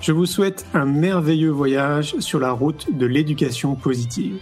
[0.00, 4.38] Je vous souhaite un merveilleux voyage sur la route de l'éducation positive.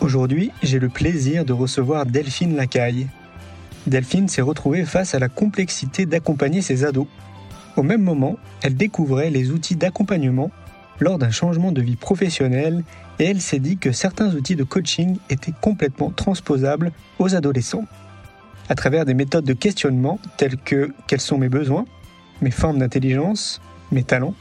[0.00, 3.06] Aujourd'hui, j'ai le plaisir de recevoir Delphine Lacaille.
[3.86, 7.06] Delphine s'est retrouvée face à la complexité d'accompagner ses ados.
[7.76, 10.50] Au même moment, elle découvrait les outils d'accompagnement
[10.98, 12.82] lors d'un changement de vie professionnelle
[13.20, 17.84] et elle s'est dit que certains outils de coaching étaient complètement transposables aux adolescents.
[18.68, 21.84] À travers des méthodes de questionnement telles que quels sont mes besoins,
[22.40, 23.60] mes formes d'intelligence,
[23.92, 24.34] mes talents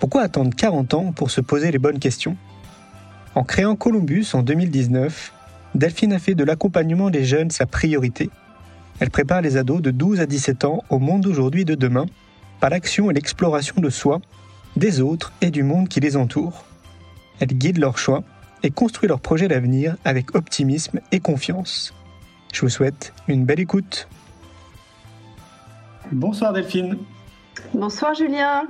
[0.00, 2.36] Pourquoi attendre 40 ans pour se poser les bonnes questions?
[3.34, 5.32] En créant Columbus en 2019,
[5.74, 8.30] Delphine a fait de l'accompagnement des jeunes sa priorité.
[9.00, 12.06] Elle prépare les ados de 12 à 17 ans au monde d'aujourd'hui et de demain
[12.60, 14.20] par l'action et l'exploration de soi,
[14.76, 16.64] des autres et du monde qui les entoure.
[17.40, 18.24] Elle guide leurs choix
[18.62, 21.94] et construit leur projet d'avenir avec optimisme et confiance.
[22.52, 24.08] Je vous souhaite une belle écoute.
[26.10, 26.96] Bonsoir Delphine.
[27.74, 28.66] Bonsoir Julien.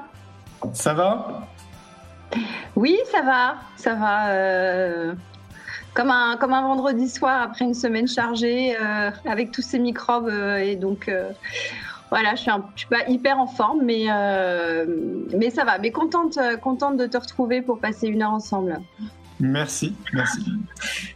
[0.73, 1.47] Ça va?
[2.77, 4.29] Oui, ça va, ça va.
[4.29, 5.15] Euh,
[5.95, 10.29] comme, un, comme un vendredi soir après une semaine chargée euh, avec tous ces microbes.
[10.29, 11.11] Euh, et donc,
[12.11, 14.07] voilà, je suis, suis pas hyper en forme, mais,
[15.37, 15.79] mais ça va.
[15.79, 18.81] Mais contente, contente de te retrouver pour passer une heure ensemble.
[19.41, 20.41] Merci, merci.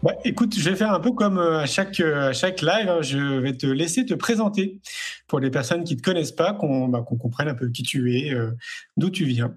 [0.02, 2.88] Bah, écoute, je vais faire un peu comme euh, à chaque, euh, à chaque live.
[2.88, 3.02] Hein.
[3.02, 4.80] je vais te laisser te présenter
[5.26, 8.16] pour les personnes qui ne te connaissent pas, qu'on bah, comprenne un peu qui tu
[8.16, 8.52] es, euh,
[8.96, 9.54] d'où tu viens.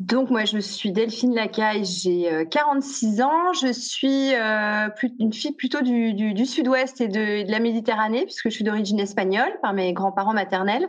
[0.00, 4.32] Donc moi je suis Delphine Lacaille, j'ai 46 ans, je suis
[5.20, 9.72] une fille plutôt du, sud-ouest et de, la Méditerranée puisque je suis d'origine espagnole par
[9.72, 10.88] mes grands-parents maternels.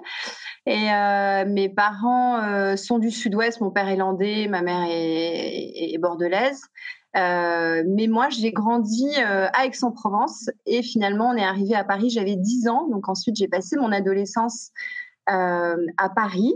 [0.68, 5.96] Et euh, mes parents euh, sont du sud-ouest, mon père est landais, ma mère est,
[6.00, 6.62] bordelaise.
[7.16, 12.36] Euh, mais moi, j'ai grandi à Aix-en-Provence et finalement, on est arrivé à Paris, j'avais
[12.36, 12.88] 10 ans.
[12.88, 14.72] Donc ensuite, j'ai passé mon adolescence
[15.28, 16.54] à Paris.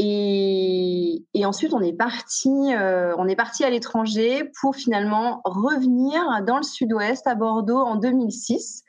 [0.00, 6.62] Et, ensuite, on est parti, on est parti à l'étranger pour finalement revenir dans le
[6.62, 8.84] Sud-Ouest, à Bordeaux, en 2006.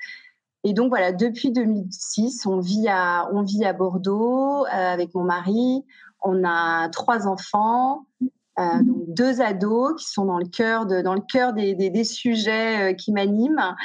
[0.64, 5.24] Et donc voilà, depuis 2006, on vit à, on vit à Bordeaux euh, avec mon
[5.24, 5.86] mari.
[6.22, 8.06] On a trois enfants,
[8.60, 11.90] euh, donc deux ados qui sont dans le cœur de, dans le cœur des, des,
[11.90, 13.76] des sujets euh, qui m'animent,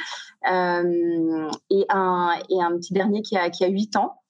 [0.43, 4.21] et un et un petit dernier qui a qui a huit ans.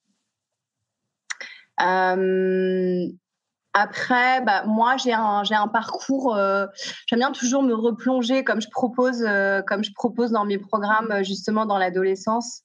[3.77, 6.37] Après, bah, moi, j'ai un, un parcours.
[6.37, 6.65] Euh,
[7.07, 11.11] j'aime bien toujours me replonger, comme je propose, euh, comme je propose dans mes programmes,
[11.11, 12.61] euh, justement dans l'adolescence.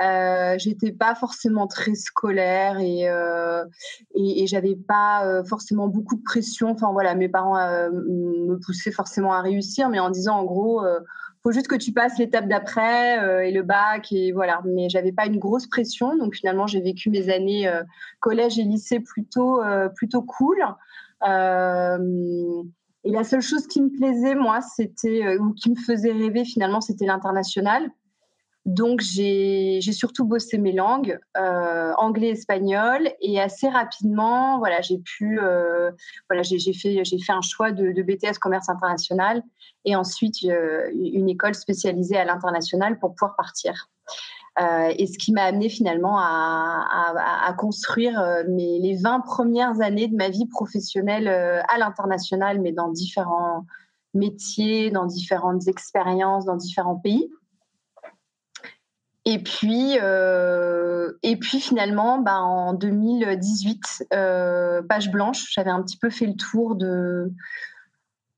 [0.00, 3.08] Euh, j'étais pas forcément très scolaire et,
[4.14, 6.70] et j'avais pas forcément beaucoup de pression.
[6.70, 7.58] Enfin voilà, mes parents
[7.90, 10.82] me poussaient forcément à réussir, mais en disant en gros
[11.42, 14.62] faut juste que tu passes l'étape d'après euh, et le bac et voilà.
[14.64, 17.82] Mais j'avais pas une grosse pression, donc finalement j'ai vécu mes années euh,
[18.20, 20.62] collège et lycée plutôt euh, plutôt cool.
[21.24, 26.80] et la seule chose qui me plaisait moi, c'était ou qui me faisait rêver finalement,
[26.80, 27.90] c'était l'international.
[28.64, 35.40] Donc j'ai surtout bossé mes langues, euh, anglais, espagnol, et assez rapidement, voilà, j'ai pu,
[35.40, 35.90] euh,
[36.30, 39.42] voilà, j'ai fait j'ai fait un choix de, de, BTS commerce international
[39.84, 43.88] et ensuite euh, une école spécialisée à l'international pour pouvoir partir.
[44.60, 49.20] Euh, et ce qui m'a amené finalement à, à, à construire euh, mes, les 20
[49.20, 53.64] premières années de ma vie professionnelle euh, à l'international, mais dans différents
[54.12, 57.30] métiers, dans différentes expériences, dans différents pays.
[59.24, 65.96] Et puis, euh, et puis finalement, bah, en 2018, euh, page blanche, j'avais un petit
[65.96, 67.30] peu fait le tour de,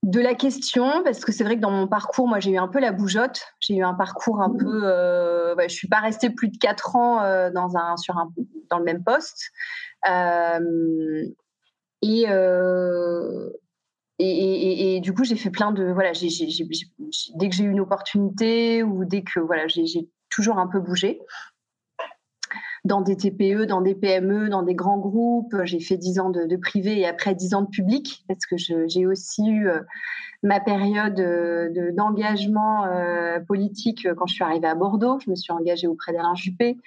[0.03, 2.67] de la question, parce que c'est vrai que dans mon parcours, moi, j'ai eu un
[2.67, 3.47] peu la bougeotte.
[3.59, 4.81] J'ai eu un parcours un peu.
[4.83, 8.31] Euh, ouais, je suis pas restée plus de quatre ans euh, dans, un, sur un,
[8.69, 9.51] dans le même poste.
[12.01, 12.21] Et,
[14.19, 16.11] et, et, du coup, j'ai fait plein de voilà.
[16.13, 21.21] dès que j'ai eu une opportunité ou dès que voilà, j'ai toujours un peu bougé
[22.85, 25.55] dans des TPE, dans des PME, dans des grands groupes.
[25.63, 29.07] J'ai fait 10 ans de, privé et après 10 ans de public parce que j'ai
[29.07, 29.79] aussi eu euh,
[30.43, 35.19] ma période euh, d'engagement euh, politique quand je suis arrivée à Bordeaux.
[35.19, 36.77] Je me suis engagée auprès d'Alain Juppé.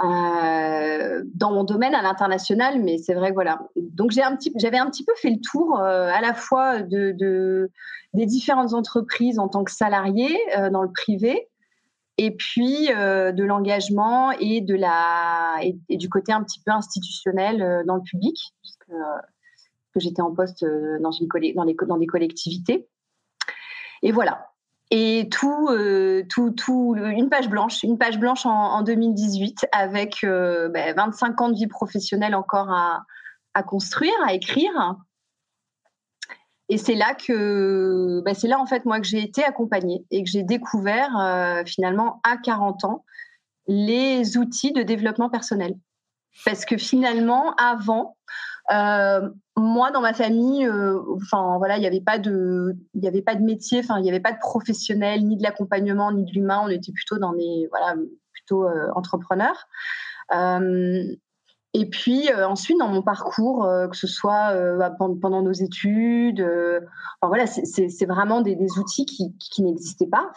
[0.00, 3.60] dans mon domaine à l'international, mais c'est vrai, voilà.
[3.76, 7.70] Donc j'ai un j'avais un petit peu fait le tour à la fois de,
[8.14, 10.34] des différentes entreprises en tant que salarié
[10.70, 11.48] dans le privé,
[12.18, 17.62] et puis euh, de l'engagement et de la et, du côté un petit peu institutionnel
[17.62, 19.20] euh, dans le public puisque euh,
[19.92, 20.64] que j'étais en poste
[21.00, 22.86] dans une dans, les, dans des collectivités.
[24.02, 24.50] Et voilà.
[24.90, 25.70] Et tout,
[26.28, 31.54] tout, tout, une page blanche, une page blanche en, 2018 avec 25 ben, ans de
[31.54, 33.04] vie professionnelle encore à,
[33.54, 34.70] à construire, à écrire,
[36.68, 40.24] et c'est là que, bah, c'est là en fait moi que j'ai été accompagnée et
[40.24, 43.04] que j'ai découvert euh, finalement à 40 ans
[43.68, 45.76] les outils de développement personnel.
[46.44, 48.16] Parce que finalement, avant,
[48.72, 51.00] euh, moi dans ma famille, euh,
[51.32, 54.20] voilà, il n'y avait pas de, il avait pas de métier, enfin il n'y avait
[54.20, 56.62] pas de professionnel, ni de l'accompagnement, ni de l'humain.
[56.64, 57.94] On était plutôt dans des, voilà,
[58.32, 59.66] plutôt entrepreneurs.
[61.78, 65.52] Et puis euh, ensuite, dans mon parcours, euh, que ce soit euh, bah, pendant, nos
[65.52, 70.32] études, enfin, voilà, c'est vraiment des, outils qui, qui n'existaient pas,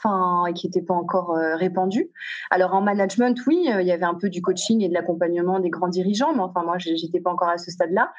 [0.50, 2.10] et qui n'étaient pas encore répandus.
[2.52, 5.70] Alors en management, oui, il y avait un peu du coaching et de l'accompagnement des
[5.70, 8.12] grands dirigeants, mais enfin moi, j'étais pas encore à ce stade-là.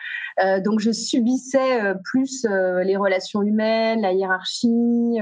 [0.61, 5.19] donc je subissais plus les relations humaines, la hiérarchie.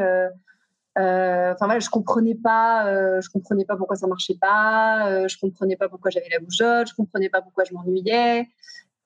[0.99, 5.39] Euh, enfin je comprenais pas, euh, je comprenais pas pourquoi ça marchait pas, euh, je
[5.39, 8.49] comprenais pas pourquoi j'avais la bougeotte, je comprenais pas pourquoi je m'ennuyais.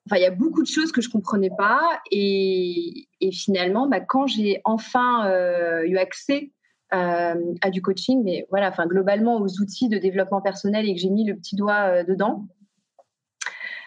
[0.05, 4.27] Enfin, il y a beaucoup de choses que je comprenais pas et, finalement, bah, quand
[4.27, 5.31] j'ai enfin
[5.85, 6.51] eu accès
[6.89, 11.09] à du coaching, mais voilà, enfin globalement aux outils de développement personnel et que j'ai
[11.09, 12.47] mis le petit doigt dedans,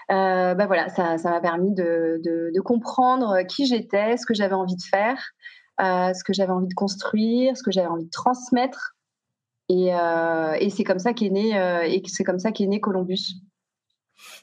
[0.09, 5.19] bah voilà, ça m'a permis de, comprendre qui j'étais, ce que j'avais envie de faire,
[5.79, 8.97] ce que j'avais envie de construire, ce que j'avais envie de transmettre.
[9.69, 12.81] Et, euh, et c'est comme ça qu'est né euh, et c'est comme ça qu'est né
[12.81, 13.35] Columbus.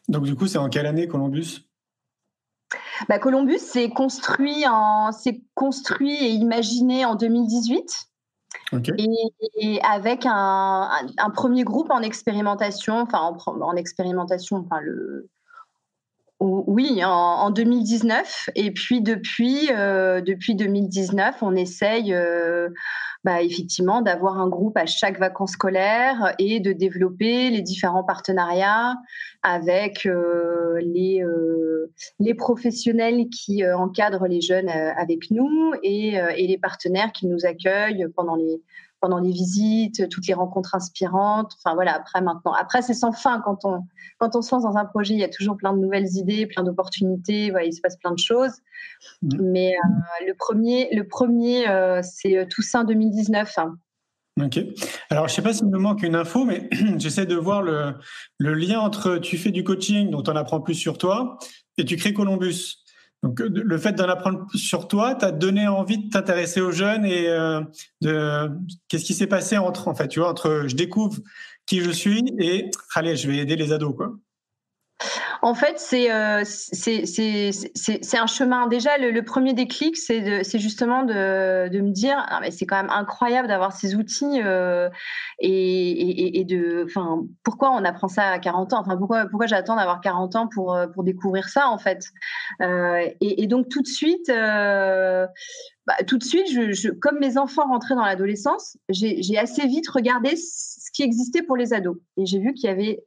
[0.07, 1.61] Donc du coup, c'est en quelle année Columbus?
[3.07, 5.11] Bah, Columbus s'est construit en
[5.55, 8.09] construit et imaginé en 2018.
[9.59, 15.29] Et, avec un, un, premier groupe en expérimentation, enfin en, en expérimentation, enfin le,
[16.43, 18.49] oui, en, 2019.
[18.55, 22.69] Et puis depuis, euh, depuis 2019, on essaye euh,
[23.23, 28.95] bah, effectivement d'avoir un groupe à chaque vacances scolaires et de développer les différents partenariats
[29.41, 31.23] avec euh, les,
[32.19, 38.07] les professionnels qui encadrent les jeunes avec nous et, et les partenaires qui nous accueillent
[38.15, 38.61] pendant les,
[39.03, 41.51] pendant les visites, toutes les rencontres inspirantes.
[41.57, 43.81] Enfin voilà, après maintenant, après c'est sans fin quand on
[44.17, 46.45] quand on se lance dans un projet, il y a toujours plein de nouvelles idées,
[46.45, 47.51] plein d'opportunités.
[47.51, 48.53] Voilà, il se passe plein de choses.
[49.21, 49.41] Mmh.
[49.41, 53.57] Mais euh, le premier, le premier, euh, c'est euh, Toussaint 2019.
[54.41, 54.59] Ok.
[55.09, 57.95] Alors, je sais pas s'il me manque une info, mais j'essaie de voir le,
[58.37, 61.37] le, lien entre tu fais du coaching, dont on apprend plus sur toi,
[61.77, 62.82] et tu crées Columbus.
[63.23, 67.29] Donc, le fait d'en apprendre sur toi t'a donné envie de t'intéresser aux jeunes et
[67.29, 67.61] euh,
[68.01, 68.49] de
[68.89, 71.17] qu'est-ce qui s'est passé entre, en fait, tu vois, entre je découvre
[71.65, 74.13] qui je suis et allez, je vais aider les ados, quoi.
[75.43, 78.67] En fait, c'est euh, c'est un chemin.
[78.67, 83.73] Déjà, le, premier déclic, c'est justement de, me dire ah, c'est quand même incroyable d'avoir
[83.73, 84.89] ces outils euh,
[85.39, 86.85] et, de.
[86.85, 88.83] Enfin, pourquoi on apprend ça à 40 ans?
[88.85, 92.05] Enfin, pourquoi, j'attends d'avoir 40 ans pour, euh, pour découvrir ça, en fait?
[92.61, 94.31] Et, donc, tout de suite.
[95.85, 96.47] Bah, tout de suite,
[97.01, 101.73] comme mes enfants rentraient dans l'adolescence, j'ai assez vite regardé ce qui existait pour les
[101.73, 101.97] ados.
[102.15, 103.03] Et j'ai vu qu'il y avait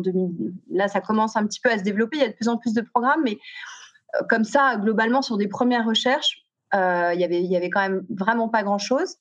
[0.00, 0.52] 2000.
[0.70, 2.18] Là, ça commence un petit peu à se développer.
[2.18, 3.38] Il y a de plus en plus de programmes, mais
[4.14, 6.44] euh, comme ça, globalement, sur des premières recherches,
[6.74, 9.16] euh, il y avait, y avait quand même vraiment pas grand chose.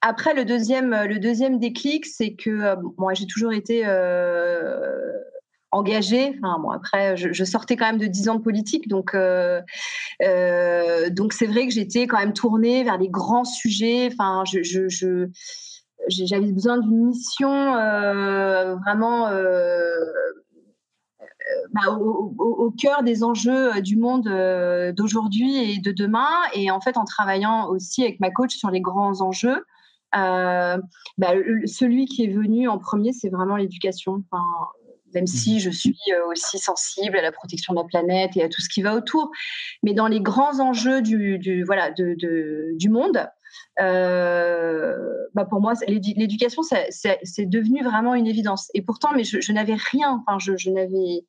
[0.00, 3.84] après, le deuxième, le deuxième déclic, c'est que moi, j'ai toujours été
[5.70, 6.38] engagée.
[6.38, 9.14] Enfin, bon, après, je, sortais quand même de 10 ans de politique, donc
[11.14, 14.08] donc c'est vrai que j'étais quand même tournée vers des grands sujets.
[14.12, 15.28] Enfin, je
[16.08, 19.94] j'avais besoin d'une mission euh, vraiment euh,
[21.10, 21.24] euh,
[21.72, 24.24] bah, au, cœur des enjeux du monde
[24.96, 26.28] d'aujourd'hui et de demain.
[26.54, 29.64] Et en fait, en travaillant aussi avec ma coach sur les grands enjeux,
[30.12, 31.32] bah,
[31.66, 34.22] celui qui est venu en premier, c'est vraiment l'éducation.
[34.30, 34.44] Enfin,
[35.14, 35.96] même si je suis
[36.28, 39.30] aussi sensible à la protection de la planète et à tout ce qui va autour.
[39.82, 43.26] Mais dans les grands enjeux du, voilà, de, du monde,
[43.78, 48.70] bah pour moi, l'éducation, c'est devenu vraiment une évidence.
[48.74, 50.22] Et pourtant, mais je, n'avais rien.
[50.26, 51.24] Enfin, je, n'avais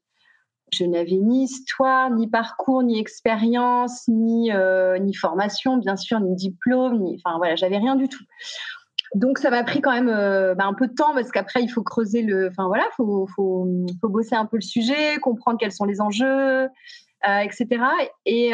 [0.71, 6.35] je n'avais ni histoire, ni parcours, ni expérience, ni, euh, ni formation, bien sûr, ni
[6.35, 8.23] diplôme, ni, enfin voilà, j'avais rien du tout.
[9.15, 11.67] Donc ça m'a pris quand même euh, bah, un peu de temps parce qu'après il
[11.69, 13.67] faut creuser le, enfin voilà, faut, faut,
[13.99, 17.67] faut, bosser un peu le sujet, comprendre quels sont les enjeux, euh, etc.
[18.25, 18.51] Et,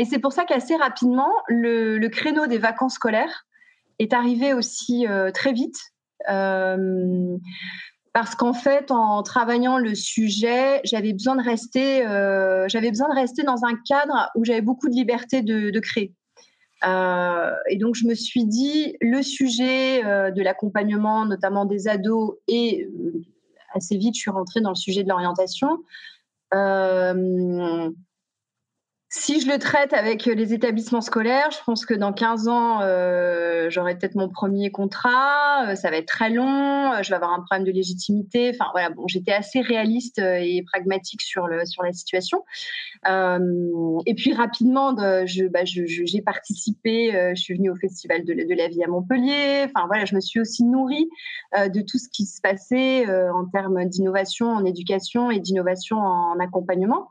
[0.00, 3.44] et c'est pour ça qu'assez rapidement le, créneau des vacances scolaires
[3.98, 5.76] est arrivé aussi très vite
[8.12, 13.42] parce qu'en fait, en travaillant le sujet, j'avais besoin de rester, euh, besoin de rester
[13.44, 16.12] dans un cadre où j'avais beaucoup de liberté de, créer.
[16.84, 22.34] Euh, et donc, je me suis dit, le sujet euh, de l'accompagnement, notamment des ados,
[22.48, 22.88] et
[23.74, 25.78] assez vite, je suis rentrée dans le sujet de l'orientation
[29.12, 33.68] si je le traite avec les établissements scolaires, je pense que dans 15 ans, euh,
[33.68, 35.66] j'aurai peut-être mon premier contrat.
[35.66, 36.92] Euh, ça va être très long.
[36.92, 38.52] Euh, je vais avoir un problème de légitimité.
[38.54, 42.44] Enfin voilà, bon, j'étais assez réaliste et pragmatique sur le sur la situation.
[43.04, 44.94] et puis rapidement,
[45.26, 47.10] je, bah, j'ai participé.
[47.34, 49.64] je suis venue au festival de, de, la vie à Montpellier.
[49.64, 51.08] Enfin voilà, je me suis aussi nourrie
[51.56, 57.08] de tout ce qui se passait en termes d'innovation en éducation et d'innovation en accompagnement.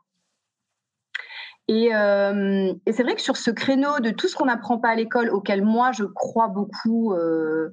[1.70, 4.96] Euh, et, c'est vrai que sur ce créneau de tout ce qu'on n'apprend pas à
[4.96, 7.70] l'école, auquel moi je crois beaucoup, euh,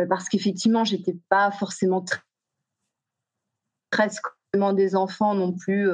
[0.00, 2.20] euh, parce qu'effectivement, j'étais pas forcément très,
[3.90, 4.08] très
[4.74, 5.88] des enfants non plus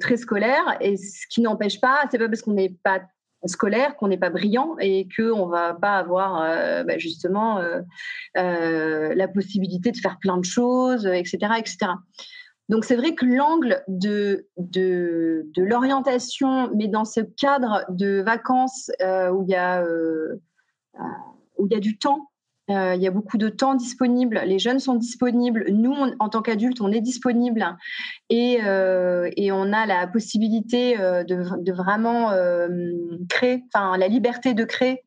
[0.00, 3.00] très scolaires, et ce qui n'empêche pas, c'est pas parce qu'on n'est pas
[3.46, 7.60] scolaire qu'on n'est pas brillant et qu'on va pas avoir bah, justement
[8.36, 11.90] la possibilité de faire plein de choses, etc., etc.
[12.68, 14.46] Donc c'est vrai que l'angle de,
[15.56, 20.40] l'orientation, mais dans ce cadre de vacances euh, où, il y a, euh,
[20.96, 21.02] euh,
[21.58, 22.30] où il y a du temps,
[22.68, 26.80] il y a beaucoup de temps disponible, les jeunes sont disponibles, nous en tant qu'adultes
[26.80, 27.64] on est disponible
[28.28, 32.30] et, on a la possibilité de, vraiment
[33.28, 35.04] créer, enfin la liberté de créer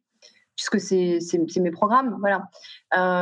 [0.56, 1.20] puisque c'est
[1.60, 2.48] mes programmes, voilà,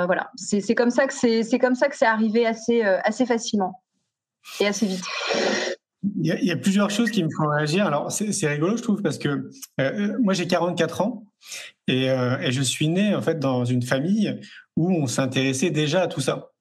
[0.06, 3.82] voilà, c'est comme ça que c'est comme ça c'est arrivé assez facilement
[4.60, 5.04] et assez vite.
[6.20, 7.86] Il y, a, plusieurs choses qui me font réagir.
[7.86, 9.50] Alors, c'est rigolo, je trouve, parce que
[9.82, 11.26] euh, moi, j'ai 44 ans
[11.88, 14.40] et, euh, et, je suis né, en fait, dans une famille
[14.76, 16.52] où on s'intéressait déjà à tout ça.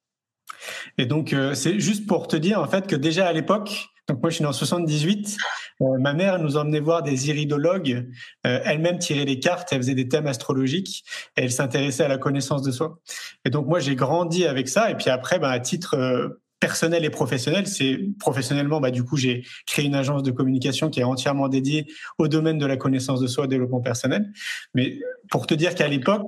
[0.97, 4.23] Et donc, euh, c'est juste pour te dire, en fait, que déjà à l'époque, donc
[4.23, 5.37] moi, je suis né en 78,
[5.81, 8.09] ma mère nous emmenait voir des iridologues,
[8.45, 11.05] elle-même tirait les cartes, elle faisait des thèmes astrologiques,
[11.37, 13.01] et elle s'intéressait à la connaissance de soi.
[13.45, 17.11] Et donc, moi, j'ai grandi avec ça, et puis après, ben, à titre personnel et
[17.11, 17.67] professionnel.
[17.67, 21.87] C'est professionnellement, bah, du coup, j'ai créé une agence de communication qui est entièrement dédiée
[22.19, 24.33] au domaine de la connaissance de soi développement personnel.
[24.75, 24.99] Mais
[25.31, 26.23] pour te dire qu'à l'époque,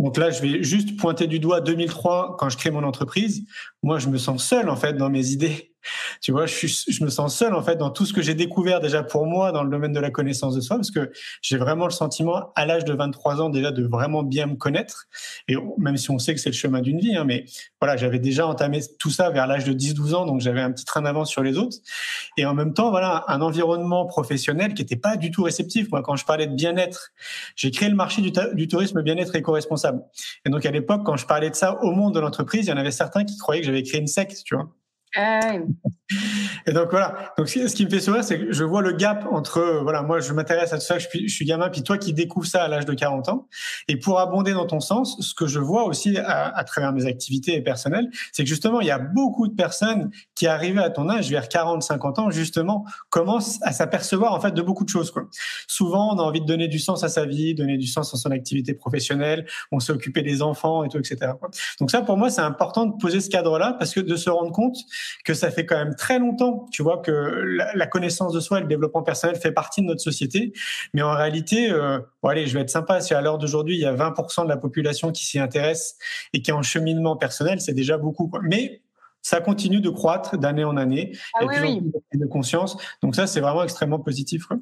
[0.00, 3.44] donc là, je vais juste pointer du doigt 2003 quand je crée mon entreprise.
[3.82, 5.72] Moi, je me sens seul en fait dans mes idées
[6.20, 8.34] tu vois, je, suis, je me sens seul en fait dans tout ce que j'ai
[8.34, 11.10] découvert déjà pour moi dans le domaine de la connaissance de soi, parce que
[11.40, 15.06] j'ai vraiment le sentiment à l'âge de 23 ans déjà de vraiment bien me connaître.
[15.48, 17.44] Et même si on sait que c'est le chemin d'une vie, hein, mais
[17.80, 20.84] voilà, j'avais déjà entamé tout ça vers l'âge de 10-12 ans, donc j'avais un petit
[20.84, 21.78] train d'avance sur les autres.
[22.36, 25.90] Et en même temps, voilà, un environnement professionnel qui n'était pas du tout réceptif.
[25.90, 27.10] Moi, quand je parlais de bien-être,
[27.56, 30.02] j'ai créé le marché du, du tourisme bien-être éco-responsable.
[30.44, 32.72] Et donc à l'époque, quand je parlais de ça au monde de l'entreprise, il y
[32.72, 34.74] en avait certains qui croyaient que j'avais créé une secte, tu vois.
[35.16, 35.58] Ah
[36.66, 37.32] et donc voilà.
[37.36, 40.20] Donc ce qui me fait sourire, c'est que je vois le gap entre voilà, moi
[40.20, 42.62] je m'intéresse à tout ça, je suis, je suis gamin, puis toi qui découvres ça
[42.62, 43.48] à l'âge de 40 ans.
[43.88, 47.60] Et pour abonder dans ton sens, ce que je vois aussi à, travers mes activités
[47.60, 51.30] personnelles, c'est que justement il y a beaucoup de personnes qui arrivent à ton âge,
[51.30, 55.10] vers 40, 50 ans, justement commencent à s'apercevoir en fait de beaucoup de choses.
[55.10, 55.24] Quoi.
[55.66, 58.16] Souvent, on a envie de donner du sens à sa vie, donner du sens à
[58.16, 61.32] son activité professionnelle, on s'est occupé des enfants et tout, etc.
[61.80, 64.52] Donc ça, pour moi, c'est important de poser ce cadre-là parce que de se rendre
[64.52, 64.76] compte
[65.24, 68.62] que ça fait quand même très longtemps, tu vois, que la, connaissance de soi et
[68.62, 70.52] le développement personnel fait partie de notre société.
[70.94, 73.80] Mais en réalité, euh, bon, allez, je vais être sympa, si à l'heure d'aujourd'hui, il
[73.80, 75.96] y a 20% de la population qui s'y intéresse
[76.32, 78.26] et qui est en cheminement personnel, c'est déjà beaucoup.
[78.26, 78.40] Quoi.
[78.42, 78.82] Mais
[79.22, 81.12] ça continue de croître d'année en année.
[81.34, 81.92] Ah, oui, oui.
[82.18, 82.76] de conscience.
[83.02, 84.46] Donc ça, c'est vraiment extrêmement positif.
[84.46, 84.58] Quoi.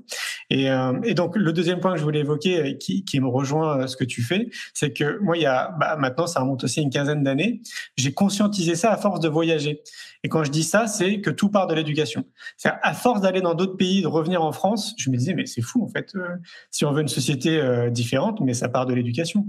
[0.51, 3.29] Et, euh, et, donc le deuxième point que je voulais évoquer, euh, qui, qui me
[3.29, 6.41] rejoint euh, ce que tu fais, c'est que moi, il y a bah, maintenant, ça
[6.41, 7.63] remonte aussi une quinzaine d'années,
[7.97, 9.81] j'ai conscientisé ça à force de voyager.
[10.23, 12.27] Et quand je dis ça, c'est que tout part de l'éducation.
[12.59, 15.47] C'est à force d'aller dans d'autres pays, de revenir en France, je me disais mais
[15.47, 16.13] c'est fou en fait.
[16.71, 19.47] si on veut une société différente, mais ça part de l'éducation.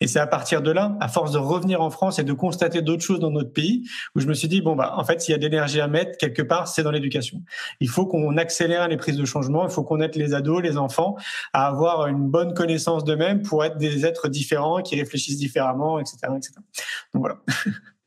[0.00, 2.82] Et c'est à partir de là, à force de revenir en France et de constater
[2.82, 5.32] d'autres choses dans notre pays, où je me suis dit, bon, bah, en fait, s'il
[5.32, 7.42] y a de l'énergie à mettre quelque part, c'est dans l'éducation.
[7.80, 10.76] Il faut qu'on accélère les prises de changement, il faut qu'on aide les ados, les
[10.76, 11.16] enfants
[11.52, 16.16] à avoir une bonne connaissance d'eux-mêmes pour être des êtres différents, qui réfléchissent différemment, etc.
[16.36, 16.52] etc.
[17.14, 17.38] Donc voilà.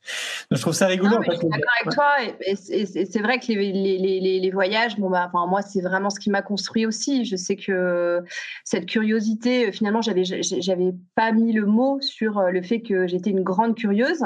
[0.50, 1.16] je trouve ça rigolo.
[1.22, 2.34] je suis d'accord avec toi.
[2.40, 6.20] Et, c'est vrai que les, les, les, voyages, bon, bah, enfin, moi, c'est vraiment ce
[6.20, 7.24] qui m'a construit aussi.
[7.24, 8.22] Je sais que
[8.64, 13.30] cette curiosité, finalement, j'avais, j'avais pas mis le mot sur euh, le fait que j'étais
[13.30, 14.24] une grande curieuse.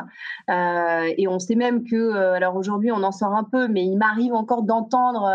[0.48, 3.84] Euh, et on sait même que, euh, alors aujourd'hui, on en sort un peu, mais
[3.84, 5.30] il m'arrive encore d'entendre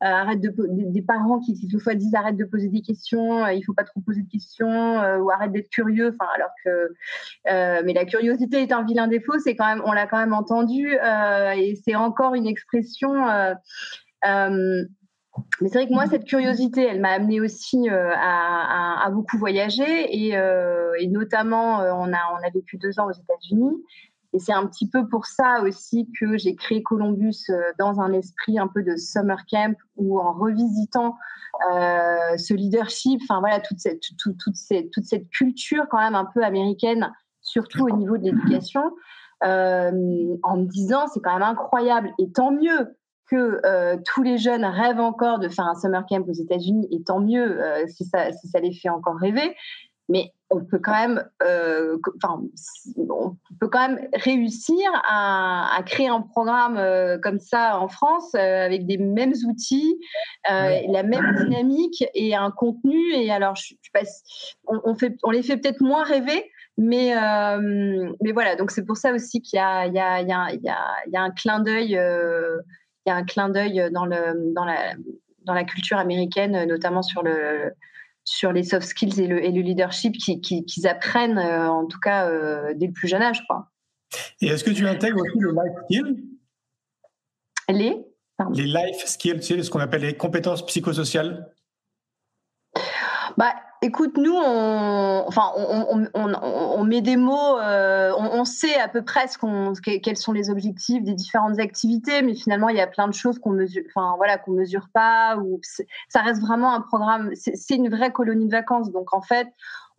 [0.00, 3.84] arrête de, des parents qui, quelquefois, disent arrête de poser des questions, il faut pas
[3.84, 6.14] trop poser de questions, ou arrête d'être curieux.
[6.14, 10.32] Enfin, alors que, mais la curiosité est un vilain défaut, c'est on l'a quand même
[10.32, 13.28] entendu, euh, et c'est encore une expression.
[13.28, 13.54] Euh,
[14.26, 14.84] euh,
[15.60, 21.08] mais c'est vrai que moi, cette curiosité, elle m'a amené aussi à, beaucoup voyager, et,
[21.08, 23.76] notamment, on a, on a vécu deux ans aux États-Unis.
[24.32, 27.46] Et c'est un petit peu pour ça aussi que j'ai créé Columbus
[27.78, 31.16] dans un esprit un peu de summer camp ou en revisitant
[31.70, 36.42] ce leadership, enfin voilà, toute cette, toute, cette, toute cette culture quand même un peu
[36.44, 37.12] américaine,
[37.46, 38.82] surtout au niveau de l'éducation.
[39.44, 42.96] Euh, en me disant c'est quand même incroyable et tant mieux
[43.30, 47.02] que euh, tous les jeunes rêvent encore de faire un summer camp aux États-Unis et
[47.02, 49.54] tant mieux euh, si, ça, si ça les fait encore rêver.
[50.08, 52.40] Mais on peut quand même, enfin,
[52.96, 56.80] on peut quand même réussir à, créer un programme
[57.20, 59.98] comme ça en France avec des mêmes outils,
[60.48, 63.14] la même dynamique et un contenu.
[63.14, 63.74] Et alors, je,
[64.68, 68.84] on, on, fait, on les fait peut-être moins rêver, mais, euh, mais voilà, donc c'est
[68.84, 72.58] pour ça aussi qu'il y, y, y, y, y a, un clin d'œil, euh,
[73.06, 74.94] il y a un clin d'œil dans, le, dans, la,
[75.44, 77.72] dans la culture américaine, notamment sur, le,
[78.24, 82.00] sur les soft skills et le, et le leadership qu'ils qui, apprennent, euh, en tout
[82.00, 82.28] cas
[82.74, 83.46] dès le plus jeune âge.
[83.46, 83.70] Quoi.
[84.42, 86.24] Et est-ce que tu intègres aussi le life skills
[87.70, 88.06] Les?
[88.52, 91.50] Les life skills, ce qu'on appelle les compétences psychosociales?
[93.36, 99.26] Bah, Écoute, nous, on, enfin, on, met des mots, euh, on, sait à peu près
[100.02, 103.38] quels sont les objectifs des différentes activités, mais finalement, il y a plein de choses
[103.38, 105.36] qu'on mesure, enfin voilà, qu'on mesure pas.
[105.36, 105.60] Ou
[106.08, 107.30] ça reste vraiment un programme.
[107.34, 108.90] C'est une vraie colonie de vacances.
[108.90, 109.46] Donc en fait,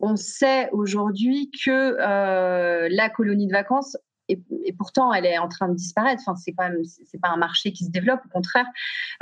[0.00, 3.96] on sait aujourd'hui que euh, la colonie de vacances
[4.28, 6.22] et, pourtant elle est en train de disparaître.
[6.26, 8.66] Enfin, c'est quand même, c'est pas un marché qui se développe, au contraire.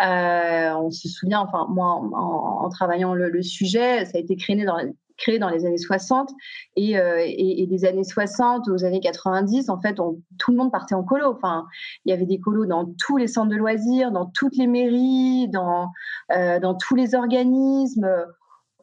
[0.00, 5.48] Euh, on se souvient, enfin moi, en, travaillant le, sujet, ça a été créé dans
[5.48, 6.30] les années 60
[6.76, 10.94] et, euh, et, des années 60 aux années 90, en fait, tout le monde partait
[10.94, 11.32] en colo.
[11.32, 11.66] Enfin,
[12.04, 15.48] il y avait des colos dans tous les centres de loisirs, dans toutes les mairies,
[15.48, 15.90] dans,
[16.32, 18.08] euh, dans tous les organismes.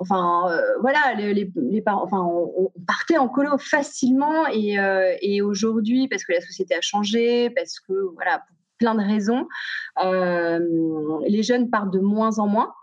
[0.03, 6.09] Enfin, euh, voilà, les, parents, enfin, on, partait en colo facilement et, euh, et aujourd'hui,
[6.09, 9.47] parce que la société a changé, parce que voilà, pour plein de raisons,
[10.03, 10.59] euh,
[11.25, 12.73] les jeunes partent de moins en moins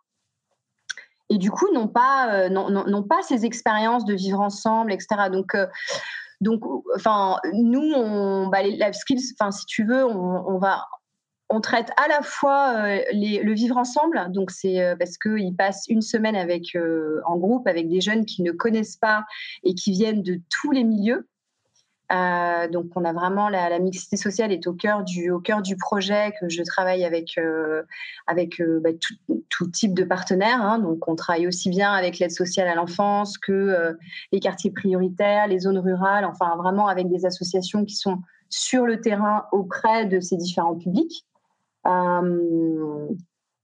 [1.29, 5.29] et du coup n'ont pas, n'ont pas ces expériences de vivre ensemble, etc.
[5.31, 5.55] Donc
[6.41, 6.63] donc,
[6.97, 10.87] enfin, nous, on, bah, les life skills, enfin, si tu veux, on va,
[11.51, 15.87] on traite à la fois euh, le vivre ensemble, donc c'est euh, parce qu'ils passent
[15.89, 16.37] une semaine
[16.77, 19.25] euh, en groupe avec des jeunes qui ne connaissent pas
[19.65, 21.27] et qui viennent de tous les milieux.
[22.11, 27.05] donc on a vraiment la, mixité sociale est au cœur du, projet que je travaille
[27.05, 27.39] avec,
[28.27, 28.91] avec bah,
[29.49, 30.63] tout, type de partenaires.
[30.63, 30.79] Hein.
[30.79, 33.97] donc on travaille aussi bien avec l'aide sociale à l'enfance que
[34.33, 39.01] les quartiers prioritaires, les zones rurales, enfin vraiment avec des associations qui sont sur le
[39.01, 41.25] terrain auprès de ces différents publics.
[41.87, 43.09] Euh,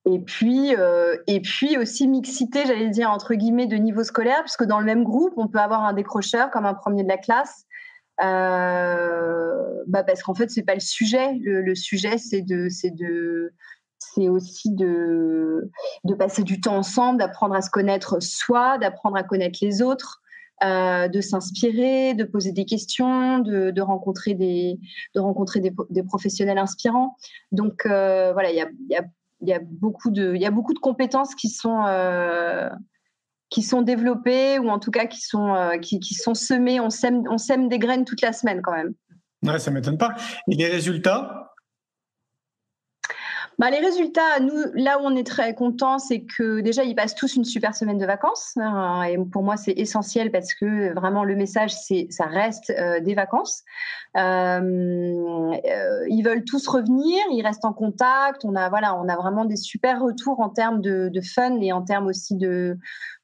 [0.07, 4.64] et puis, euh, et puis aussi mixité, j'allais dire, entre guillemets, de niveau scolaire, puisque
[4.64, 7.64] dans le même groupe, on peut avoir un décrocheur comme un premier de la classe.
[8.22, 11.35] Euh, bah parce qu'en fait, c'est pas le sujet.
[11.42, 13.52] Le, sujet, c'est de, c'est de,
[13.98, 15.70] c'est aussi de,
[16.05, 20.22] de passer du temps ensemble, d'apprendre à se connaître soi, d'apprendre à connaître les autres,
[20.64, 24.79] euh, de s'inspirer, de poser des questions, de, de rencontrer, des,
[25.14, 27.16] de rencontrer des, professionnels inspirants.
[27.53, 29.05] Donc euh, voilà, il y a, y, a,
[29.42, 32.71] y a, beaucoup de, y a beaucoup de compétences qui sont, euh,
[33.51, 36.81] qui sont développées ou en tout cas qui sont, qui, qui, sont semées.
[36.81, 38.95] On sème, on sème des graines toute la semaine quand même.
[39.42, 40.14] Ouais, ça m'étonne pas.
[40.49, 41.53] Et les résultats?
[43.59, 47.14] Bah, les résultats, nous, là où on est très content, c'est que déjà, ils passent
[47.14, 48.53] tous une super semaine de vacances.
[48.57, 53.01] Hein, et pour moi, c'est essentiel parce que vraiment, le message, c'est ça reste euh,
[53.01, 53.62] des vacances.
[54.19, 58.45] Euh, euh, ils veulent tous revenir, ils restent en contact.
[58.45, 61.81] On a, voilà, on a vraiment des super retours en termes de, fun et en
[61.81, 62.77] termes aussi de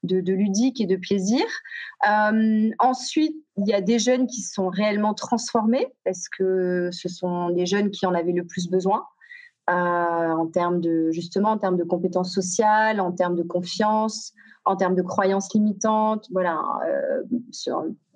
[0.03, 1.45] ludique et de plaisir.
[2.79, 7.66] ensuite, il y a des jeunes qui sont réellement transformés parce que ce sont les
[7.66, 9.05] jeunes qui en avaient le plus besoin.
[9.70, 14.33] Euh, en termes de justement en termes de compétences sociales, en termes de confiance,
[14.64, 16.27] en termes de croyances limitantes.
[16.33, 17.22] Voilà, euh,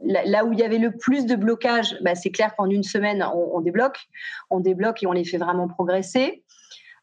[0.03, 3.25] là, où il y avait le plus de blocage, bah, c'est clair qu'en une semaine
[3.33, 4.09] on, débloque,
[4.51, 6.43] on débloque et on les fait vraiment progresser.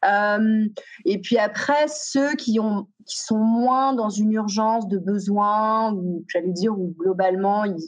[0.04, 0.68] Euh,
[1.06, 6.22] et puis après, ceux qui, ont, qui sont moins dans une urgence de besoin, ou
[6.28, 7.80] j'allais dire, où globalement, ils,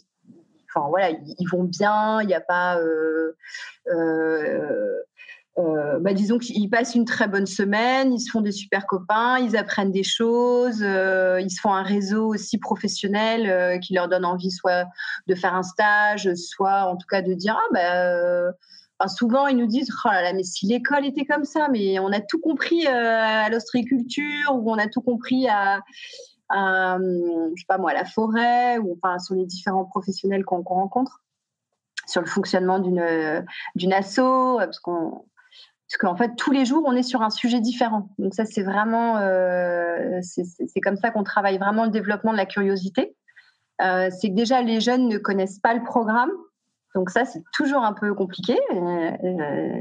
[0.74, 2.80] enfin, voilà, ils, vont bien, il n'y a pas.
[5.58, 9.38] Euh, bah, disons qu'ils passent une très bonne semaine, ils se font des super copains,
[9.38, 14.08] ils apprennent des choses, euh, ils se font un réseau aussi professionnel euh, qui leur
[14.08, 14.86] donne envie soit
[15.26, 18.52] de faire un stage, soit en tout cas de dire ah
[18.98, 21.98] bah souvent ils nous disent oh là là mais si l'école était comme ça mais
[21.98, 25.80] on a tout compris à l'ostréiculture ou on a tout compris à,
[26.50, 31.22] je sais pas moi à la forêt ou enfin sur les différents professionnels qu'on rencontre
[32.06, 35.24] sur le fonctionnement d'une d'une asso parce qu'on
[35.88, 38.08] parce qu'en fait, tous les jours, on est sur un sujet différent.
[38.18, 42.46] Donc ça, c'est vraiment, euh, c'est comme ça qu'on travaille vraiment le développement de la
[42.46, 43.14] curiosité.
[43.82, 46.30] Euh, c'est que déjà, les jeunes ne connaissent pas le programme.
[46.96, 48.58] Donc ça, c'est toujours un peu compliqué.
[48.72, 49.80] Euh, euh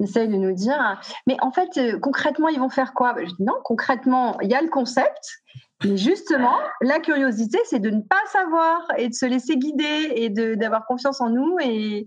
[0.00, 1.00] essaye de nous dire.
[1.26, 3.14] Mais en fait, concrètement, ils vont faire quoi?
[3.18, 5.40] Je dis non, concrètement, il y a le concept.
[5.84, 10.30] Mais justement, la curiosité, c'est de ne pas savoir et de se laisser guider et
[10.30, 11.58] d'avoir confiance en nous.
[11.60, 12.06] Et,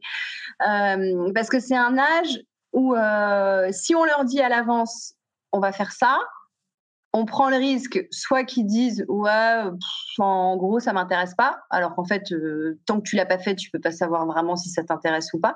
[0.59, 2.39] parce que c'est un âge
[2.77, 5.15] où euh, si on leur dit à l'avance,
[5.51, 6.19] on va faire ça,
[7.11, 9.63] on prend le risque, soit qu'ils disent ouais,
[10.19, 13.55] en gros ça m'intéresse pas, alors qu'en fait euh, tant que tu l'as pas fait,
[13.55, 15.55] tu peux pas savoir vraiment si ça t'intéresse ou pas.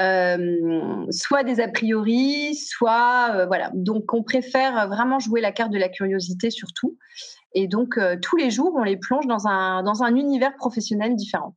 [0.00, 3.70] Euh, soit des a priori, soit voilà.
[3.74, 6.98] Donc on préfère vraiment jouer la carte de la curiosité surtout.
[7.52, 11.54] Et donc tous les jours on les plonge dans un univers professionnel différent.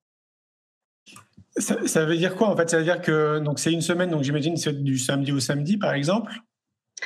[1.57, 2.69] Ça, veut dire quoi en fait?
[2.69, 5.77] Ça veut dire que donc c'est une semaine, donc j'imagine c'est du samedi au samedi
[5.77, 6.33] par exemple?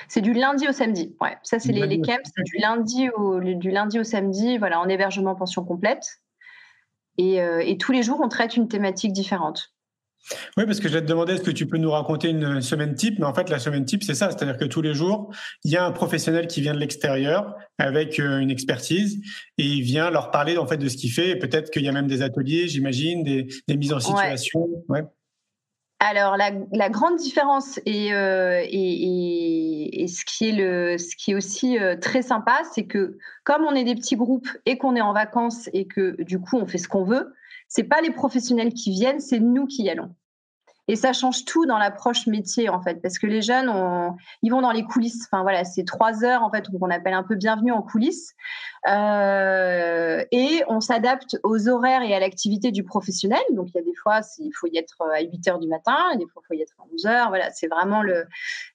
[0.08, 1.16] C'est du lundi au samedi.
[1.22, 4.80] Ouais, ça c'est les, les camps, c'est du lundi au du lundi au samedi, voilà,
[4.80, 6.22] en hébergement pension complète.
[7.18, 9.75] Et, euh, et tous les jours, on traite une thématique différente.
[10.58, 12.96] Oui, parce que je vais te demander, est-ce que tu peux nous raconter une semaine
[12.96, 13.20] type?
[13.20, 15.32] Mais en fait, la semaine type, c'est ça, c'est-à-dire que tous les jours,
[15.64, 19.22] il y a un professionnel qui vient de l'extérieur avec euh, une expertise
[19.58, 21.36] et il vient leur parler en fait de ce qu'il fait.
[21.36, 24.68] Peut-être qu'il y a même des ateliers, j'imagine, des, mises en situation.
[24.90, 25.04] Ouais.
[26.00, 31.80] Alors la, grande différence euh, et, et, ce qui est le, ce qui est aussi
[31.80, 35.14] euh, très sympa, c'est que comme on est des petits groupes et qu'on est en
[35.14, 37.34] vacances et que du coup on fait ce qu'on veut,
[37.68, 40.14] c'est pas les professionnels qui viennent, c'est nous qui y allons.
[40.88, 43.72] Et ça change tout dans l'approche métier en fait, parce que les jeunes,
[44.44, 45.26] ils vont dans les coulisses.
[45.26, 48.36] Enfin voilà, c'est trois heures en fait qu'on appelle un peu bienvenue en coulisses,
[48.88, 53.42] euh, et on s'adapte aux horaires et à l'activité du professionnel.
[53.54, 55.98] Donc il y a des fois, il faut y être à 8 heures du matin,
[56.14, 57.30] et des fois il faut y être à 11 heures.
[57.30, 58.26] Voilà, c'est vraiment le,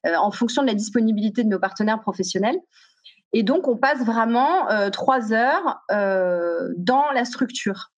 [0.07, 2.59] euh, en fonction de la disponibilité de nos partenaires professionnels.
[3.33, 7.93] Et donc on passe vraiment euh, trois heures dans la structure.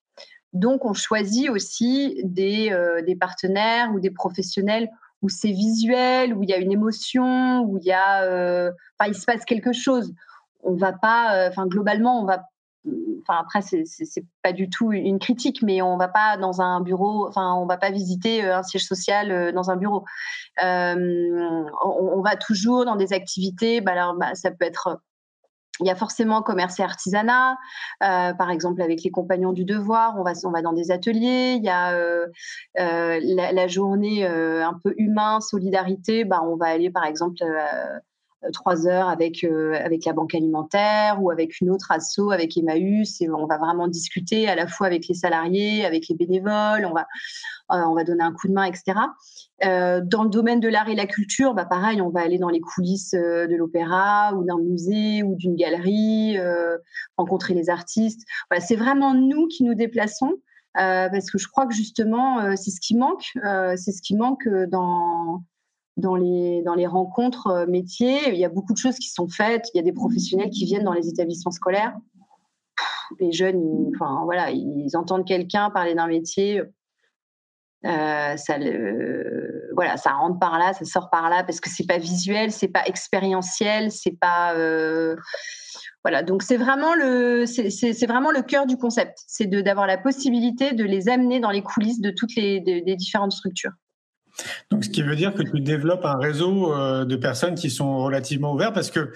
[0.52, 4.90] Donc, on choisit aussi euh, des, partenaires ou des professionnels
[5.22, 8.70] où c'est visuel, où il y a une émotion, où il y a, euh,
[9.06, 10.12] il se passe quelque chose.
[10.62, 12.42] On va pas, euh, enfin, globalement, on va,
[13.22, 17.28] enfin, après, c'est pas du tout une critique, mais on va pas dans un bureau,
[17.28, 20.04] enfin, on va pas visiter un siège social dans un bureau.
[20.60, 25.00] on, va toujours dans des activités, bah, alors, bah, ça peut être
[25.80, 27.56] il y a forcément commerce et artisanat,
[28.02, 31.54] euh, par exemple avec les compagnons du devoir, on va, dans des ateliers.
[31.56, 32.26] Il y a euh,
[32.78, 37.36] euh, la, journée un peu humain, solidarité, bah, on va aller par exemple
[38.52, 43.30] trois heures avec, avec la banque alimentaire ou avec une autre asso, avec Emmaüs, et
[43.30, 47.06] on va vraiment discuter à la fois avec les salariés, avec les bénévoles, on va,
[47.68, 48.94] on va donner un coup de main, etc.
[49.64, 52.48] Euh, dans le domaine de l'art et la culture, bah pareil, on va aller dans
[52.48, 56.76] les coulisses euh, de l'opéra ou d'un musée ou d'une galerie, euh,
[57.16, 58.22] rencontrer les artistes.
[58.58, 60.34] C'est vraiment nous qui nous déplaçons
[60.74, 63.34] parce que je crois que justement, c'est ce qui manque,
[63.76, 65.42] c'est ce qui manque dans
[65.96, 68.28] dans les, dans les rencontres métiers.
[68.28, 69.68] Il y a beaucoup de choses qui sont faites.
[69.74, 71.96] Il y a des professionnels qui viennent dans les établissements scolaires.
[73.20, 76.62] Les jeunes, enfin voilà, ils entendent quelqu'un parler d'un métier
[77.84, 81.98] ça le, voilà, ça rentre par là, ça sort par là parce que c'est pas
[81.98, 84.54] visuel, c'est pas expérientiel, c'est pas
[86.04, 90.72] voilà, donc c'est vraiment le c'est vraiment le cœur du concept, c'est d'avoir la possibilité
[90.72, 93.72] de les amener dans les coulisses de toutes les des différentes structures.
[94.70, 97.98] Donc, ce qui veut dire que tu développes un réseau euh, de personnes qui sont
[97.98, 99.12] relativement ouvertes parce que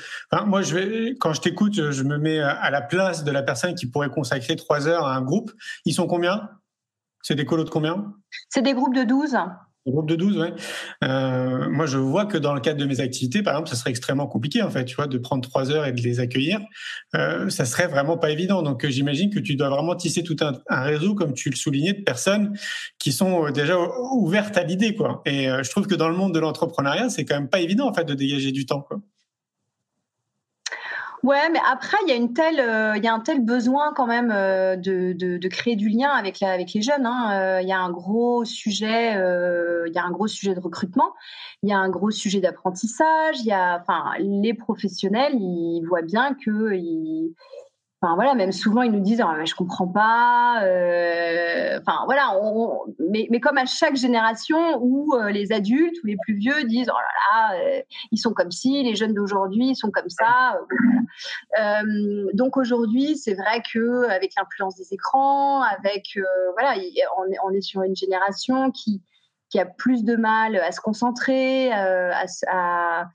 [0.47, 0.63] moi,
[1.21, 4.57] quand je t'écoute, je me mets à la place de la personne qui pourrait consacrer
[4.57, 5.53] trois heures à un groupe.
[5.85, 6.51] Ils sont combien?
[7.23, 8.15] C'est des colos de combien?
[8.49, 9.37] C'est des groupes de 12
[9.93, 10.49] groupe de 12, oui.
[11.05, 13.91] Euh, moi, je vois que dans le cadre de mes activités, par exemple, ça serait
[13.91, 16.61] extrêmement compliqué, en fait, tu vois, de prendre trois heures et de les accueillir.
[17.15, 18.63] Euh, ça serait vraiment pas évident.
[18.63, 21.93] Donc, euh, j'imagine que tu dois vraiment tisser tout un, réseau, comme tu le soulignais,
[21.93, 22.57] de personnes
[22.99, 23.79] qui sont déjà
[24.13, 25.23] ouvertes à l'idée, quoi.
[25.27, 27.95] Et je trouve que dans le monde de l'entrepreneuriat, c'est quand même pas évident, en
[27.95, 29.01] fait, de dégager du temps, quoi.
[31.27, 32.17] Ouais, mais après, il y a
[32.61, 36.39] euh, y a un tel besoin quand même euh, de, de, créer du lien avec,
[36.39, 37.05] la, avec les jeunes.
[37.05, 37.33] Hein.
[37.33, 41.15] Euh, il y a un gros sujet, il y a un gros sujet de recrutement,
[41.65, 43.41] il y a un gros sujet d'apprentissage.
[43.41, 47.35] Il y a, enfin, les professionnels, ils voient bien que ils,
[48.03, 50.61] voilà, même souvent ils nous disent ah, je comprends pas.
[51.87, 52.39] Enfin voilà,
[53.11, 56.91] mais, mais, comme à chaque génération où euh, les adultes ou les plus vieux disent
[56.91, 57.81] oh euh,
[58.13, 60.59] ils sont comme ci, les jeunes d'aujourd'hui sont comme ça.
[62.35, 66.19] donc aujourd'hui c'est vrai que avec l'influence des écrans, avec
[66.59, 66.75] voilà,
[67.45, 69.03] on est sur une génération qui
[69.61, 72.13] a plus de mal à se concentrer, euh,
[72.49, 73.09] à,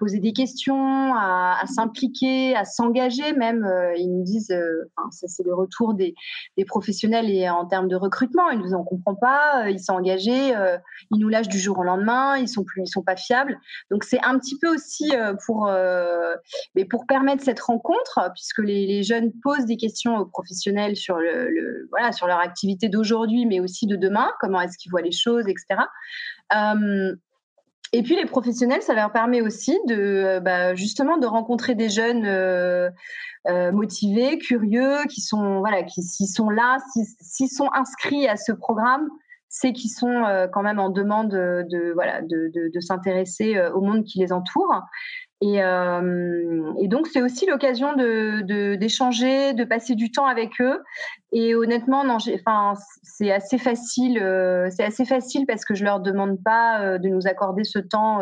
[0.00, 3.64] poser des questions, à, s'impliquer, à s'engager même.
[3.64, 6.14] Euh, ils nous disent, euh, ça c'est le retour des,
[6.66, 10.54] professionnels et en termes de recrutement, ils nous on comprend pas, ils sont engagés,
[11.10, 13.58] ils nous lâchent du jour au lendemain, ils sont plus, ils sont pas fiables.
[13.90, 15.12] Donc c'est un petit peu aussi
[15.44, 15.68] pour,
[16.76, 21.88] mais pour permettre cette rencontre, puisque les, jeunes posent des questions aux professionnels sur le,
[22.12, 25.61] sur leur activité d'aujourd'hui, mais aussi de demain, comment est-ce qu'ils voient les choses etc.
[26.54, 27.14] Euh,
[27.92, 31.90] et puis les professionnels, ça leur permet aussi de euh, bah, justement de rencontrer des
[31.90, 32.90] jeunes euh,
[33.46, 36.78] motivés, curieux, qui sont voilà, qui sont là,
[37.20, 39.08] s'ils sont inscrits à ce programme,
[39.48, 44.32] c'est qu'ils sont quand même en demande de, voilà de s'intéresser au monde qui les
[44.32, 44.82] entoure.
[45.42, 50.80] Euh, et, donc, c'est aussi l'occasion d'échanger, de, passer du temps avec eux.
[51.32, 52.04] Et honnêtement,
[53.02, 54.18] c'est assez facile.
[54.22, 58.20] Euh, assez facile parce que je leur demande pas euh, de nous accorder ce temps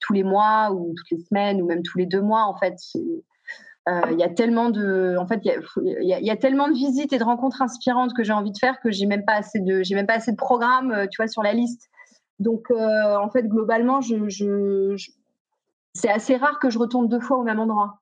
[0.00, 2.44] tous les mois ou toutes les semaines ou même tous les deux mois.
[2.44, 7.12] En fait, il y a tellement de, en fait, il y, a, tellement de visites
[7.12, 9.82] et de rencontres inspirantes que j'ai envie de faire que j'ai même pas assez de,
[9.94, 11.88] même pas assez de programmes, tu sur la liste.
[12.38, 14.96] Donc, en fait, globalement, je
[15.94, 18.00] c'est assez rare que je retourne deux fois au même endroit.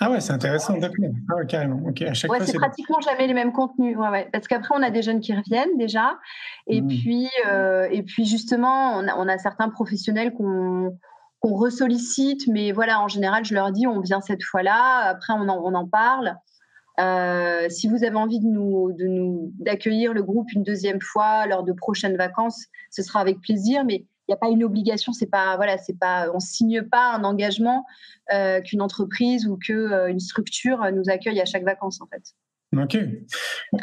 [0.00, 1.82] Ah ouais, c'est intéressant, Ah carrément.
[1.88, 3.96] À chaque c'est pratiquement jamais les mêmes contenus.
[4.32, 6.18] Parce qu'après, on a des jeunes qui reviennent déjà.
[6.66, 6.88] Et, mmh.
[6.88, 10.98] puis, euh, et puis, justement, on a, certains professionnels qu'on
[11.40, 12.46] qu'on ressollicite.
[12.48, 15.00] Mais voilà, en général, je leur dis, on vient cette fois-là.
[15.06, 16.34] Après, on en, on en parle.
[17.00, 21.46] Euh, si vous avez envie de nous, de nous d'accueillir le groupe une deuxième fois
[21.46, 23.84] lors de prochaines vacances, ce sera avec plaisir.
[23.84, 27.12] Mais il n'y a pas une obligation, c'est pas voilà, c'est pas, on signe pas
[27.12, 27.84] un engagement
[28.32, 32.22] euh, qu'une entreprise ou qu'une euh, structure nous accueille à chaque vacances en fait.
[32.76, 32.96] Ok.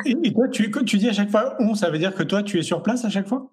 [0.06, 2.60] Et, toi, tu, tu dis à chaque fois on, ça veut dire que toi, tu
[2.60, 3.52] es sur place à chaque fois?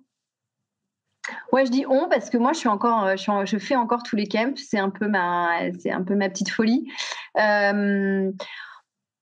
[1.52, 4.16] Ouais, je dis on parce que moi, je suis encore, euh, je fais encore tous
[4.16, 4.54] les camps.
[4.56, 6.90] C'est un peu ma, c'est un peu ma petite folie.
[7.38, 8.30] Euh,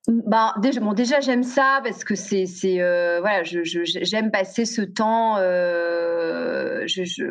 [0.09, 4.83] bah, déjà, bon, déjà j'aime ça parce que c'est, c'est euh, voilà, j'aime passer ce
[4.83, 5.37] temps.
[5.39, 7.25] Euh, je, je,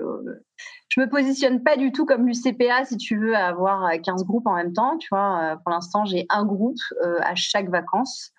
[0.90, 4.56] je, me positionne pas du tout comme l'UCPA si tu veux avoir 15 groupes en
[4.56, 4.98] même temps.
[4.98, 8.32] Tu vois, euh, pour l'instant j'ai un groupe euh, à chaque vacances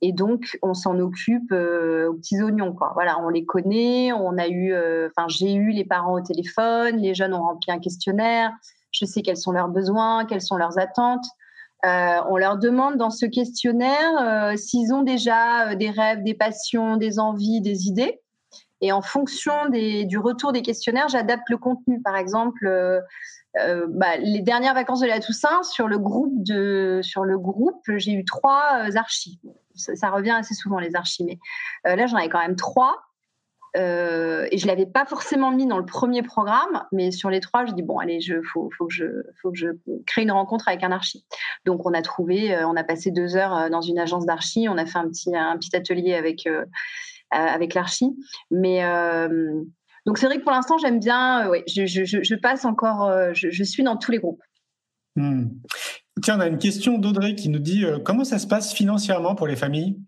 [0.00, 2.92] et donc on s'en occupe euh, aux petits oignons quoi.
[2.94, 4.74] Voilà, on les connaît, on a eu,
[5.06, 8.52] enfin j'ai eu les parents au téléphone, les jeunes ont rempli un questionnaire.
[8.90, 11.26] Je sais quels sont leurs besoins, quelles sont leurs attentes.
[11.84, 16.34] Euh, on leur demande dans ce questionnaire euh, s'ils ont déjà euh, des rêves, des
[16.34, 18.20] passions, des envies, des idées.
[18.80, 22.02] Et en fonction du retour des questionnaires, j'adapte le contenu.
[22.02, 22.68] Par exemple,
[23.54, 26.42] bah, les dernières vacances de la Toussaint, sur le groupe,
[27.86, 29.38] j'ai eu trois archis.
[29.76, 31.38] Ça, ça, revient assez souvent, les archis, mais
[31.84, 32.96] là, j'en avais quand même trois.
[33.76, 37.64] Euh, et je l'avais pas forcément mis dans le premier programme, mais sur les trois,
[37.64, 39.66] je dis bon, allez, je faut, que je
[40.06, 41.24] crée une rencontre avec un archi.
[41.64, 44.68] Donc on a trouvé, euh, on a passé deux heures euh, dans une agence d'archi,
[44.68, 46.48] on a fait un petit atelier avec
[47.30, 48.14] avec l'archi.
[48.50, 48.82] Mais
[50.04, 53.96] donc c'est vrai que pour l'instant j'aime bien, ouais, je, passe encore, je, suis dans
[53.96, 54.42] tous les groupes.
[55.16, 55.46] Hmm.
[56.22, 59.46] Tiens, on a une question d'Audrey qui nous dit comment ça se passe financièrement pour
[59.46, 59.98] les familles?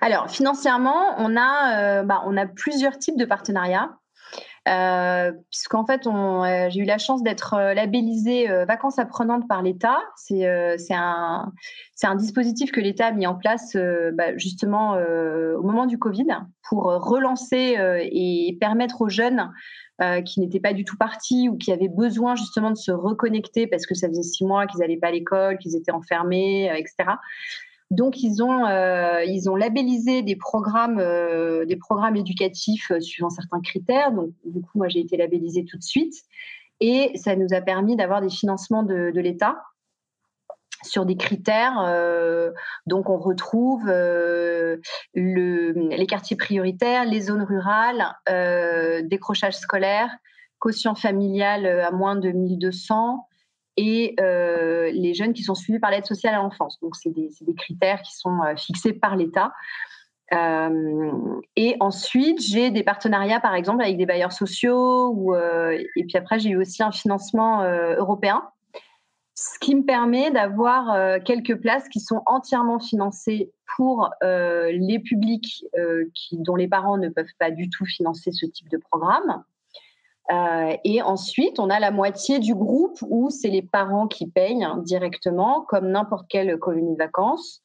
[0.00, 3.98] Alors, financièrement, on a, bah, on a plusieurs types de partenariats.
[4.68, 9.98] Euh, puisqu'en fait, euh, j'ai eu la chance d'être euh, labellisée vacances apprenantes par l'État.
[10.16, 11.52] C'est un,
[12.02, 13.76] un, dispositif que l'État a mis en place
[14.12, 16.26] bah, justement au moment du Covid
[16.68, 17.76] pour relancer
[18.10, 19.52] et permettre aux jeunes
[20.24, 23.86] qui n'étaient pas du tout partis ou qui avaient besoin justement de se reconnecter parce
[23.86, 27.16] que ça faisait six mois qu'ils n'allaient pas à l'école, qu'ils étaient enfermés, etc.
[27.90, 33.30] Donc ils ont euh, ils ont labellisé des programmes euh, des programmes éducatifs euh, suivant
[33.30, 34.12] certains critères.
[34.12, 36.14] Donc du coup moi j'ai été labellisée tout de suite
[36.80, 39.62] et ça nous a permis d'avoir des financements de, l'État
[40.84, 41.74] sur des critères.
[42.86, 44.80] Donc, on retrouve le,
[45.14, 48.14] les quartiers prioritaires, les zones rurales,
[49.08, 50.08] décrochage scolaire,
[50.60, 53.27] quotient familial à moins de 1200,
[53.78, 56.80] et euh, les jeunes qui sont suivis par l'aide sociale à l'enfance.
[56.80, 59.52] Donc, c'est des, des, critères qui sont euh, fixés par l'État.
[60.32, 61.12] Euh,
[61.54, 65.32] et ensuite, j'ai des partenariats, par exemple, avec des bailleurs sociaux.
[65.96, 68.42] Et puis après, j'ai eu aussi un financement européen,
[69.34, 75.64] ce qui me permet d'avoir quelques places qui sont entièrement financées pour les publics
[76.32, 79.44] dont les parents ne peuvent pas du tout financer ce type de programme.
[80.30, 84.66] Euh, et ensuite, on a la moitié du groupe où c'est les parents qui payent
[84.84, 87.62] directement, comme n'importe quelle colonie de vacances,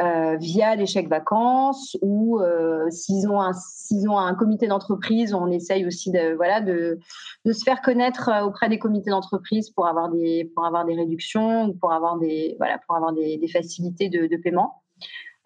[0.00, 5.86] euh, via les chèques vacances ou euh, s'ils ont ont un comité d'entreprise, on essaye
[5.86, 6.98] aussi de voilà de,
[7.46, 11.68] de se faire connaître auprès des comités d'entreprise pour avoir des pour avoir des réductions
[11.68, 14.82] ou pour avoir des voilà pour avoir des, des facilités de, de paiement.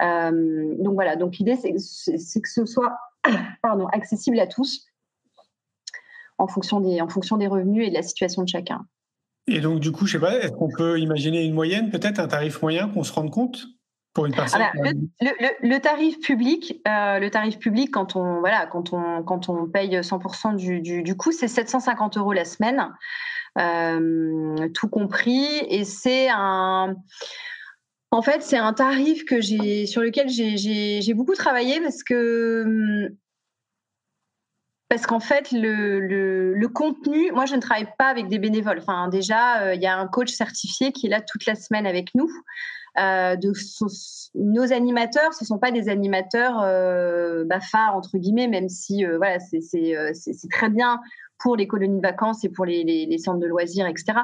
[0.00, 2.96] Donc voilà, donc l'idée c'est que ce soit
[3.62, 4.89] pardon accessible à tous
[6.40, 8.86] en fonction des, en fonction des revenus et de la situation de chacun.
[9.46, 12.28] Et donc, du coup, je sais pas, est-ce qu'on peut imaginer une moyenne, peut-être un
[12.28, 13.66] tarif moyen qu'on se rende compte
[14.12, 14.62] pour une personne
[15.20, 19.94] le, tarif public, euh, le tarif public, quand on voilà, quand on quand on paye
[19.94, 22.88] 100% du, du, du coût, c'est 750 euros la semaine,
[23.58, 26.96] euh, tout compris, et c'est un
[28.10, 33.14] en fait, c'est un tarif que j'ai sur lequel j'ai beaucoup travaillé parce que
[34.90, 38.80] parce qu'en fait, le, contenu, moi, je ne travaille pas avec des bénévoles.
[38.80, 41.86] Enfin, déjà, euh, il y a un coach certifié qui est là toute la semaine
[41.86, 42.28] avec nous.
[42.98, 43.36] Euh,
[44.34, 47.44] nos animateurs, ce ne sont pas des animateurs euh,
[47.94, 51.00] entre guillemets, même si euh, voilà, c'est très bien
[51.38, 54.18] pour les colonies de vacances et pour les, centres de loisirs, etc.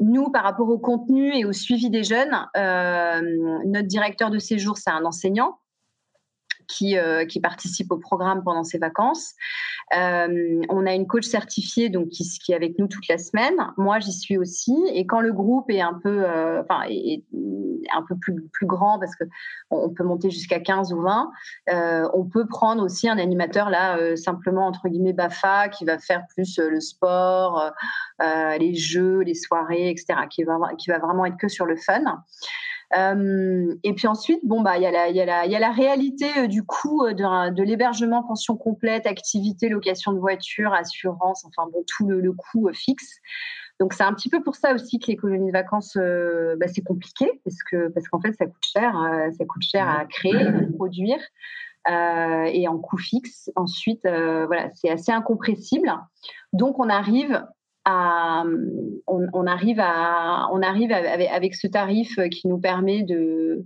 [0.00, 4.90] Nous, par rapport au contenu et au suivi des jeunes, notre directeur de séjour, c'est
[4.90, 5.58] un enseignant
[6.68, 9.34] qui, euh, qui participe au programme pendant ses vacances.
[9.96, 13.54] Euh, on a une coach certifiée donc qui, est avec nous toute la semaine.
[13.76, 14.76] Moi, j'y suis aussi.
[14.92, 17.24] Et quand le groupe est un peu, euh, enfin, est,
[17.94, 19.24] un peu plus, plus grand parce que
[19.70, 21.30] on peut monter jusqu'à 15 ou 20,
[21.70, 26.24] euh, on peut prendre aussi un animateur là simplement entre guillemets Bafa qui va faire
[26.34, 27.72] plus le sport,
[28.20, 30.20] les jeux, les soirées, etc.
[30.28, 32.22] Qui va qui va vraiment être que sur le fun.
[32.96, 37.12] Euh, et puis ensuite, bon bah il y a la, réalité euh, du coût euh,
[37.12, 43.18] de, l'hébergement, pension complète, activité, location de voiture, assurance, enfin bon tout le, coût fixe.
[43.78, 46.82] Donc c'est un petit peu pour ça aussi que les colonies de vacances, bah, c'est
[46.82, 48.92] compliqué parce que parce qu'en fait ça coûte cher,
[49.36, 51.20] ça coûte cher à créer, à produire.
[51.88, 53.50] Et en coût fixe.
[53.54, 55.90] Ensuite, voilà, c'est assez incompressible.
[56.52, 57.46] Donc, on arrive
[59.06, 63.64] on, arrive avec, ce tarif qui nous permet de,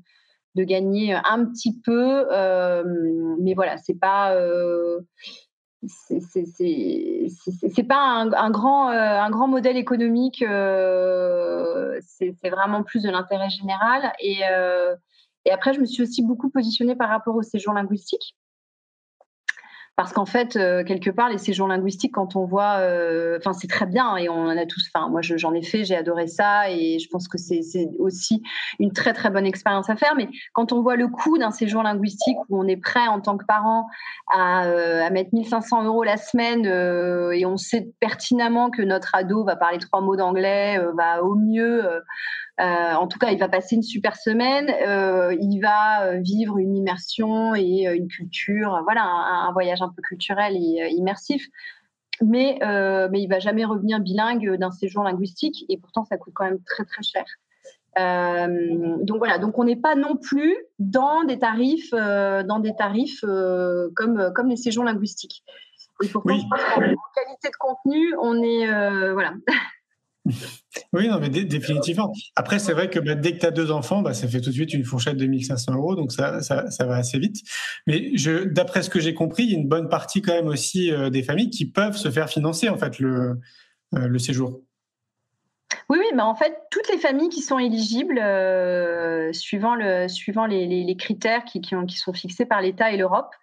[0.56, 2.84] gagner un petit peu, euh,
[3.40, 5.00] mais voilà, c'est pas euh,
[5.86, 10.44] c'est pas un, grand euh, un grand modèle économique,
[12.00, 14.12] c'est vraiment plus de l'intérêt général.
[14.20, 14.40] Et
[15.44, 18.36] et après je me suis aussi beaucoup positionnée par rapport au séjour linguistique
[19.94, 23.66] parce qu'en fait, euh, quelque part, les séjours linguistiques, quand on voit, euh, enfin, c'est
[23.66, 24.88] très bien et on en a tous.
[24.92, 27.60] Enfin, moi, j'en ai fait, j'ai adoré ça et je pense que c'est
[27.98, 28.42] aussi
[28.78, 30.14] une très très bonne expérience à faire.
[30.16, 33.36] Mais quand on voit le coût d'un séjour linguistique où on est prêt en tant
[33.36, 33.86] que parent
[34.32, 36.64] à, euh, à mettre 1500 euros la semaine
[37.34, 41.84] et on sait pertinemment que notre ado va parler trois mots d'anglais, va au mieux
[42.60, 44.70] euh, en tout cas, il va passer une super semaine.
[44.86, 50.02] Euh, il va euh, vivre une immersion et une culture, voilà, un, voyage un peu
[50.02, 51.46] culturel et immersif.
[52.20, 52.58] Mais,
[53.10, 56.62] mais il va jamais revenir bilingue d'un séjour linguistique et pourtant ça coûte quand même
[56.62, 57.24] très très cher.
[57.96, 64.32] donc voilà, donc on n'est pas non plus dans des tarifs, dans des tarifs comme
[64.36, 65.42] comme les séjours linguistiques.
[66.04, 68.66] Et pourtant, en qualité de contenu, on est
[69.12, 69.32] voilà.
[70.92, 72.12] Oui, non, mais définitivement.
[72.36, 74.50] Après, c'est vrai que bah, dès que tu as deux enfants, bah, ça fait tout
[74.50, 76.40] de suite une fourchette de 1500 euros, donc ça,
[76.80, 77.42] va assez vite.
[77.86, 78.12] Mais
[78.46, 81.10] d'après ce que j'ai compris, il y a une bonne partie quand même aussi euh,
[81.10, 83.40] des familles qui peuvent se faire financer en fait le,
[83.94, 84.60] euh, séjour.
[85.88, 90.46] Oui, oui, mais en fait, toutes les familles qui sont éligibles, euh, suivant, le, suivant
[90.46, 91.62] les, critères qui,
[91.96, 93.34] sont fixés par l'État et l'Europe,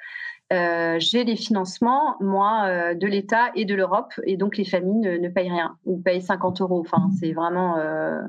[0.52, 5.00] euh, j'ai les financements, moi, euh, de l'État et de l'Europe, et donc les familles
[5.00, 6.80] ne, ne, payent rien, ou payent 50 euros.
[6.80, 7.78] Enfin, c'est vraiment.
[7.78, 8.22] Euh...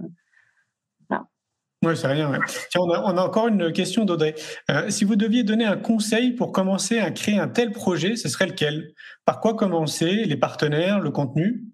[1.83, 2.31] Oui, c'est rien.
[2.69, 4.35] Tiens, on a, on a, encore une question d'Audrey.
[4.71, 8.29] Euh, si vous deviez donner un conseil pour commencer à créer un tel projet, ce
[8.29, 8.93] serait lequel?
[9.25, 10.25] Par quoi commencer?
[10.27, 11.65] Les partenaires, le contenu?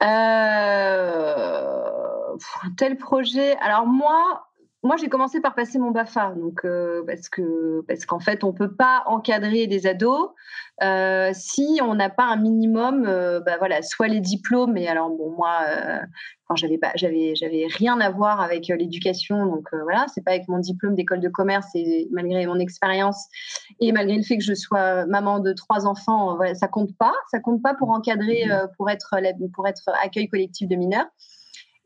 [0.00, 0.44] Un
[2.76, 3.56] tel projet.
[3.56, 4.46] Alors moi,
[4.84, 8.52] moi, j'ai commencé par passer mon BAFA, donc euh, parce que parce qu'en fait, on
[8.52, 10.28] peut pas encadrer des ados
[10.82, 14.76] euh, si on n'a pas un minimum, euh, bah voilà, soit les diplômes.
[14.76, 15.60] Et alors bon, moi,
[16.54, 17.32] j'avais pas, j'avais
[17.70, 21.68] rien à voir avec l'éducation, donc voilà, c'est pas avec mon diplôme d'école de commerce
[21.74, 23.26] et malgré mon expérience
[23.80, 27.40] et malgré le fait que je sois maman de trois enfants, ça compte pas, ça
[27.40, 28.44] compte pas pour encadrer,
[28.76, 29.16] pour être
[29.54, 31.06] pour être accueil collectif de mineurs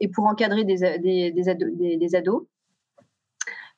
[0.01, 2.45] et pour encadrer des, des, des, des ados.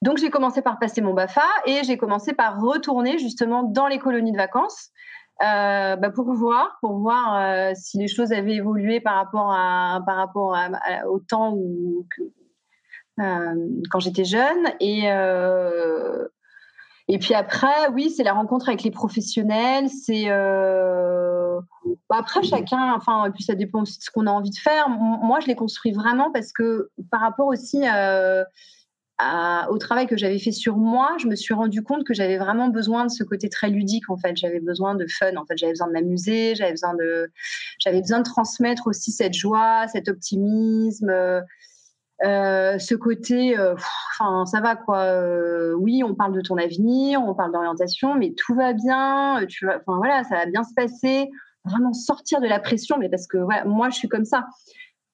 [0.02, 3.98] Donc j'ai commencé par passer mon BAFA et j'ai commencé par retourner justement dans les
[3.98, 4.90] colonies de vacances
[5.42, 10.00] euh, bah pour voir, pour voir euh, si les choses avaient évolué par rapport à
[10.04, 10.54] par rapport
[11.08, 12.06] au temps où
[13.20, 13.54] euh,
[13.90, 15.08] quand j'étais jeune et
[17.12, 19.88] et puis après, oui, c'est la rencontre avec les professionnels.
[19.88, 20.26] C'est
[22.08, 24.58] bah, après chacun, enfin, et puis ça dépend aussi de ce qu'on a envie de
[24.58, 24.88] faire.
[24.88, 27.82] Moi, je l'ai construit vraiment parce que par rapport aussi
[29.70, 32.68] au travail que j'avais fait sur moi, je me suis rendu compte que j'avais vraiment
[32.68, 34.36] besoin de ce côté très ludique en fait.
[34.36, 35.56] J'avais besoin de fun en fait.
[35.56, 36.54] J'avais besoin de m'amuser.
[36.54, 37.30] J'avais besoin de,
[38.22, 41.10] transmettre aussi cette joie, cet optimisme.
[42.22, 43.74] Euh, ce côté, euh,
[44.18, 44.98] enfin, ça va quoi.
[45.04, 49.42] Euh, oui, on parle de ton avenir, on parle d'orientation, mais tout va bien.
[49.42, 51.30] Enfin voilà, ça va bien se passer.
[51.64, 54.46] Vraiment sortir de la pression, mais parce que voilà, moi, je suis comme ça.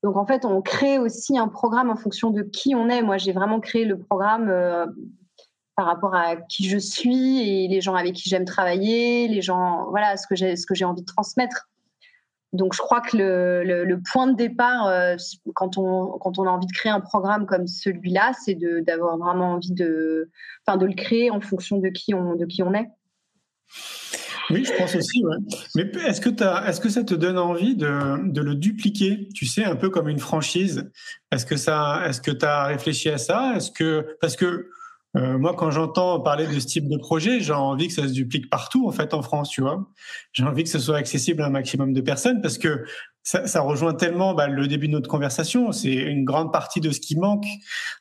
[0.06, 3.02] Donc en fait, on crée aussi un programme en fonction de qui on est.
[3.02, 4.86] Moi, j'ai vraiment créé le programme euh,
[5.74, 9.90] par rapport à qui je suis et les gens avec qui j'aime travailler, les gens,
[9.90, 11.68] voilà, ce que j'ai, ce que j'ai envie de transmettre.
[12.52, 15.16] Donc je crois que le, point de départ, euh,
[15.56, 18.54] quand, on, quand on a envie de créer un programme comme celui-là, c'est
[18.84, 20.30] d'avoir vraiment envie de,
[20.64, 22.88] enfin, de le créer en fonction de qui on, de qui on est.
[24.50, 25.24] Oui, je pense aussi.
[25.24, 25.36] Ouais.
[25.74, 29.28] Mais est-ce que, est que ça te donne envie de, de, le dupliquer?
[29.34, 30.90] Tu sais, un peu comme une franchise.
[31.32, 33.54] Est-ce que tu as réfléchi à ça?
[33.56, 34.68] Est-ce que parce que
[35.16, 38.12] euh, moi, quand j'entends parler de ce type de projet, j'ai envie que ça se
[38.12, 39.88] duplique partout en fait en France, tu vois.
[40.32, 42.84] J'ai envie que ce soit accessible à un maximum de personnes parce que
[43.26, 45.72] ça, ça, rejoint tellement bah, le début de notre conversation.
[45.72, 47.44] C'est une grande partie de ce qui manque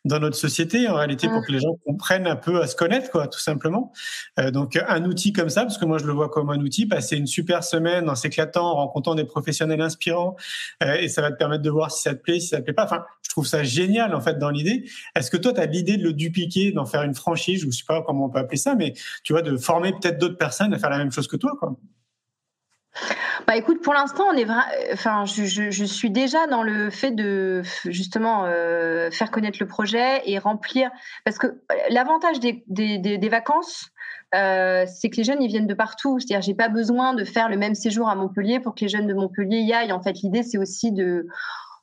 [0.06, 3.10] dans notre société, en réalité, pour que les gens comprennent un peu à se connaître,
[3.10, 3.92] quoi, tout simplement.
[4.40, 6.86] Euh, donc, un outil comme ça, parce que moi, je le vois comme un outil,
[6.86, 10.36] passer une super semaine en s'éclatant, en rencontrant des professionnels inspirants,
[10.84, 12.62] euh, et ça va te permettre de voir si ça te plaît, si ça te
[12.62, 12.84] plaît pas.
[12.84, 14.88] Enfin, je trouve ça génial, en fait, dans l'idée.
[15.16, 17.72] Est-ce que toi, tu as l'idée de le dupliquer, d'en faire une franchise, je ne
[17.72, 20.72] sais pas comment on peut appeler ça, mais tu vois, de former peut-être d'autres personnes
[20.76, 21.76] à faire la même chose que toi, quoi?
[23.48, 24.48] Bah écoute, pour l'instant, on est
[24.94, 30.40] enfin, je, suis déjà dans le fait de justement euh, faire connaître le projet et
[30.40, 30.90] remplir,
[31.26, 33.92] parce que l'avantage des, des, des, des vacances,
[34.34, 36.20] euh, c'est que les jeunes ils viennent de partout.
[36.20, 39.08] C'est-à-dire, j'ai pas besoin de faire le même séjour à Montpellier pour que les jeunes
[39.08, 39.92] de Montpellier y aillent.
[39.92, 41.28] En fait, l'idée c'est aussi de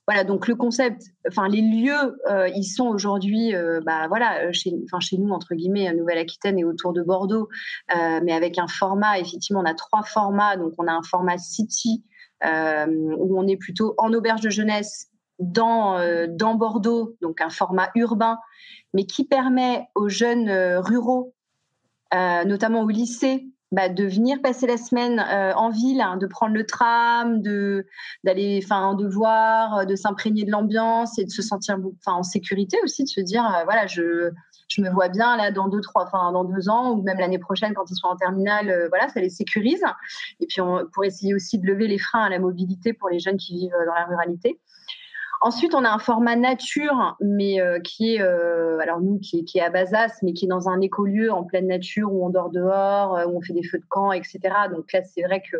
[0.09, 4.53] voilà, donc le concept, enfin les lieux, euh, ils sont aujourd'hui, euh, bah voilà, euh,
[4.53, 7.49] chez, enfin chez nous entre guillemets, Nouvelle-Aquitaine et autour de Bordeaux,
[7.95, 9.21] mais avec un format.
[9.21, 10.57] Effectivement, on a trois formats.
[10.57, 12.05] Donc on a un format city
[12.45, 15.99] où on est plutôt en auberge de jeunesse dans
[16.29, 18.39] dans Bordeaux, donc un format urbain,
[18.95, 21.33] mais qui permet aux jeunes ruraux,
[22.13, 26.55] notamment au lycée, bah, de venir passer la semaine euh, en ville, hein, de prendre
[26.55, 27.87] le tram, de
[28.23, 32.23] d'aller, enfin, de voir, euh, de s'imprégner de l'ambiance et de se sentir, enfin, en
[32.23, 34.31] sécurité aussi, de se dire, euh, voilà, je
[34.69, 37.39] je me vois bien là dans deux trois, enfin dans deux ans ou même l'année
[37.39, 39.83] prochaine quand ils sont en terminale, voilà, ça les sécurise.
[40.41, 43.19] Et puis on, pour essayer aussi de lever les freins à la mobilité pour les
[43.19, 44.61] jeunes qui vivent dans la ruralité.
[45.45, 49.61] Ensuite, on a un format nature, mais euh, qui est, euh, alors nous, qui est,
[49.61, 53.17] à Bazas, mais qui est dans un écolieu en pleine nature où on dort dehors,
[53.17, 54.39] euh, où on fait des feux de camp, etc.
[54.73, 55.57] Donc là, c'est vrai que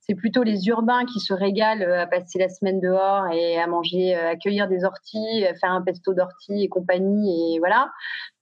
[0.00, 4.14] c'est plutôt les urbains qui se régalent à passer la semaine dehors et à manger,
[4.14, 7.90] accueillir des orties, faire un pesto d'orties et compagnie, et voilà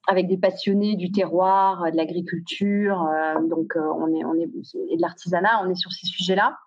[0.07, 3.09] avec des passionnés du terroir, de l'agriculture,
[3.49, 4.51] donc on est, on est,
[4.91, 6.59] et de l'artisanat, on est sur ces sujets-là.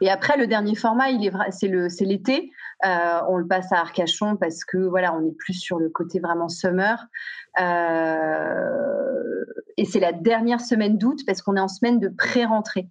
[0.00, 2.50] Et après, le dernier format, il est c'est le, c'est l'été.
[2.84, 6.20] Euh, on le passe à Arcachon parce que voilà, on est plus sur le côté
[6.20, 7.06] vraiment summer.
[7.60, 9.44] Euh,
[9.76, 12.88] et c'est la dernière semaine d'août parce qu'on est en semaine de pré-rentrée.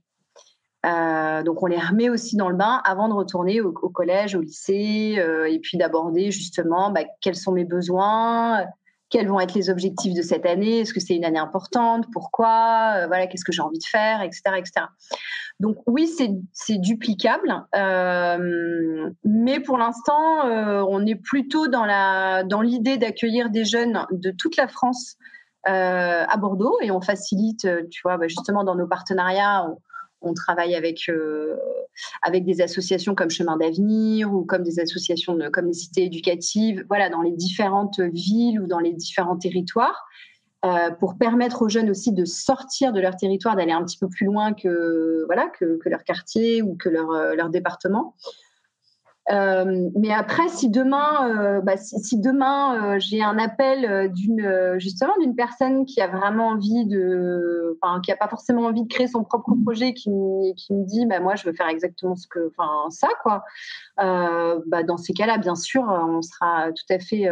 [0.85, 4.41] Euh, donc on les remet aussi dans le bain avant de retourner au, collège, au
[4.41, 5.19] lycée,
[5.49, 8.65] et puis d'aborder justement bah, quels sont mes besoins,
[9.09, 13.07] quels vont être les objectifs de cette année, est-ce que c'est une année importante, pourquoi,
[13.07, 14.85] voilà, qu'est-ce que j'ai envie de faire, etc., etc.
[15.61, 23.49] Donc oui, c'est duplicable, euh, mais pour l'instant, euh, on est plutôt dans l'idée d'accueillir
[23.49, 25.15] des jeunes de toute la France
[25.69, 29.65] euh, à Bordeaux et on facilite, tu vois, bah, justement dans nos partenariats.
[30.21, 31.07] On, travaille avec
[32.23, 37.11] avec des associations comme Chemin d'avenir ou comme des associations comme les cités éducatives, voilà,
[37.11, 40.03] dans les différentes villes ou dans les différents territoires.
[40.65, 44.07] Euh, pour permettre aux jeunes aussi de sortir de leur territoire, d'aller un petit peu
[44.07, 48.15] plus loin que, voilà, que, leur quartier ou que leur, euh, département.
[49.31, 55.85] Euh, mais après, si demain, bah, si, demain j'ai un appel d'une justement d'une personne
[55.85, 59.53] qui a vraiment envie de, enfin, qui a pas forcément envie de créer son propre
[59.63, 60.09] projet, qui,
[60.57, 63.43] qui me dit, bah, moi, je veux faire exactement ce que, enfin, ça, quoi.
[63.97, 67.27] bah, dans ces cas-là, bien sûr, on sera tout à fait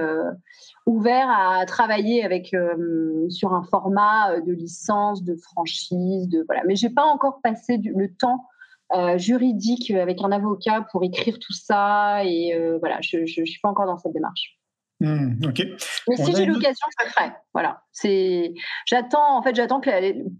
[0.86, 6.63] ouvert à travailler avec euh, sur un format euh, de licence, de franchise, de voilà.
[6.67, 8.47] Mais j'ai pas encore passé le temps
[8.93, 13.69] euh, juridique avec un avocat pour écrire tout ça et voilà, je, je, suis pas
[13.69, 14.59] encore dans cette démarche.
[14.99, 15.63] Hmm, ok.
[16.07, 17.31] Mais si j'ai l'occasion, je le ferai.
[17.53, 17.81] Voilà.
[17.91, 18.53] C'est.
[18.86, 19.38] J'attends.
[19.38, 19.89] En fait, j'attends que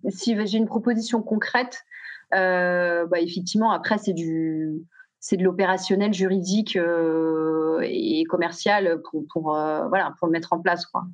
[0.10, 1.84] si j'ai une proposition concrète,
[2.32, 4.84] bah, effectivement, après c'est du
[5.24, 10.60] c'est de l'opérationnel juridique euh, et commercial pour, pour, euh, voilà, pour le mettre en
[10.60, 10.86] place.
[10.86, 11.06] Quoi.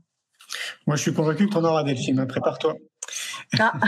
[0.88, 2.26] Moi, je suis convaincu que tu en auras, Delphine.
[2.26, 2.74] Prépare-toi.
[3.60, 3.74] Ah.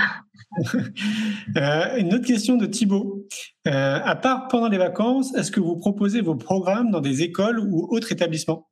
[1.55, 3.25] Euh, une autre question de Thibault.
[3.63, 7.87] à part pendant les vacances, est-ce que vous proposez vos programmes dans des écoles ou
[7.89, 8.67] autres établissements?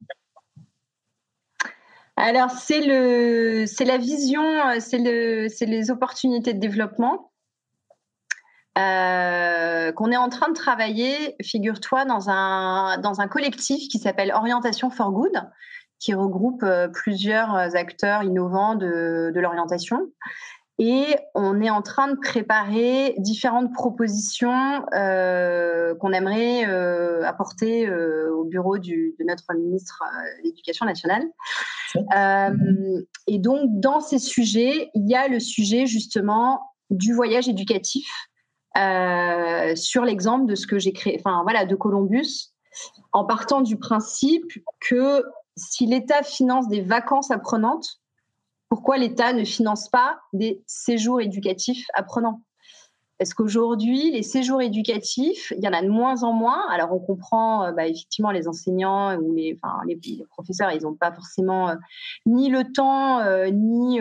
[2.17, 4.43] Alors, c'est le, c'est la vision,
[4.81, 7.31] c'est le, c'est les opportunités de développement.
[8.79, 14.31] Euh, qu'on est en train de travailler, figure-toi, dans un, dans un collectif qui s'appelle
[14.31, 15.41] Orientation for Good,
[15.99, 20.09] qui regroupe euh, plusieurs acteurs innovants de, de l'orientation.
[20.81, 28.33] Et on est en train de préparer différentes propositions euh, qu'on aimerait euh, apporter euh,
[28.33, 30.01] au bureau du, de notre ministre
[30.37, 31.23] de l'Éducation nationale.
[33.27, 38.28] et donc, dans ces sujets, il y a le sujet justement du voyage éducatif
[38.79, 42.51] euh, sur l'exemple de ce que j'ai créé, de Columbus,
[43.11, 44.45] en partant du principe
[44.79, 45.23] que
[45.57, 47.99] si l'État finance des vacances apprenantes,
[48.69, 52.41] pourquoi l'État ne finance pas des séjours éducatifs apprenants?
[53.17, 56.65] Parce qu'aujourd'hui, les séjours éducatifs, il y en a de moins en moins?
[56.69, 59.59] Alors, on comprend euh, bah, effectivement les enseignants ou les,
[60.29, 61.75] professeurs, ils n'ont pas forcément euh,
[62.25, 63.19] ni le temps,
[63.51, 63.99] ni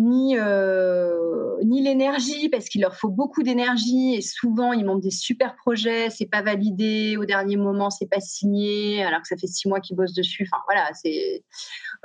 [0.00, 5.10] ni euh, ni l'énergie parce qu'il leur faut beaucoup d'énergie et souvent ils montent des
[5.10, 9.46] super projets, c'est pas validé au dernier moment, c'est pas signé alors que ça fait
[9.46, 10.48] six mois qu'ils bossent dessus.
[10.50, 11.44] Enfin voilà, c'est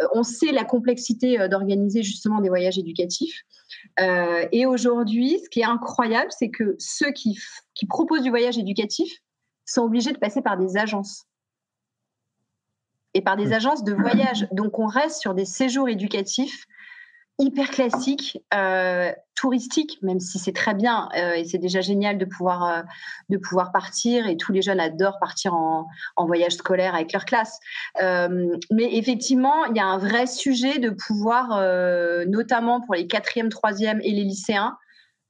[0.02, 3.44] euh, on sait la complexité euh, d'organiser justement des voyages éducatifs.
[4.52, 7.38] et aujourd'hui, ce qui est incroyable, c'est que ceux qui,
[7.74, 9.10] qui proposent du voyage éducatif
[9.66, 11.26] sont obligés de passer par des agences
[13.14, 13.54] et par des mmh.
[13.54, 14.48] agences de voyage.
[14.52, 16.68] Donc on reste sur des séjours éducatifs
[17.38, 22.24] hyper classique, euh, touristique, même si c'est très bien euh, et c'est déjà génial de
[22.24, 22.82] pouvoir euh,
[23.30, 25.86] de pouvoir partir et tous les jeunes adorent partir en,
[26.26, 27.60] voyage scolaire avec leur classe.
[28.00, 31.62] Mais effectivement, il y a un vrai sujet de pouvoir,
[32.28, 34.76] notamment pour les quatrièmes, troisièmes et les lycéens,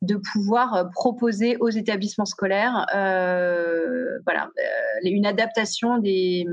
[0.01, 4.49] de pouvoir proposer aux établissements scolaires, voilà,
[5.03, 6.45] une adaptation des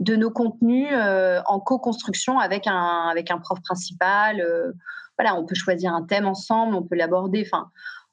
[0.00, 4.40] de nos contenus euh, en co-construction avec un, avec un prof principal.
[4.40, 4.72] Euh,
[5.18, 7.48] voilà, on peut choisir un thème ensemble, on peut l'aborder.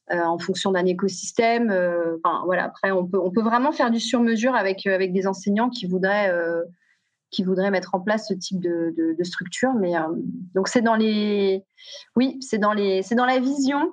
[0.10, 1.68] Euh, en fonction d'un écosystème.
[2.46, 2.66] Voilà.
[2.66, 6.34] Après, on peut, on peut vraiment faire du sur-mesure avec, avec des enseignants qui voudraient,
[7.30, 9.74] qui voudraient mettre en place ce type de, structure.
[9.74, 9.96] Mais
[10.56, 11.66] donc, c'est dans les,
[12.16, 13.92] oui, c'est dans les, dans la vision.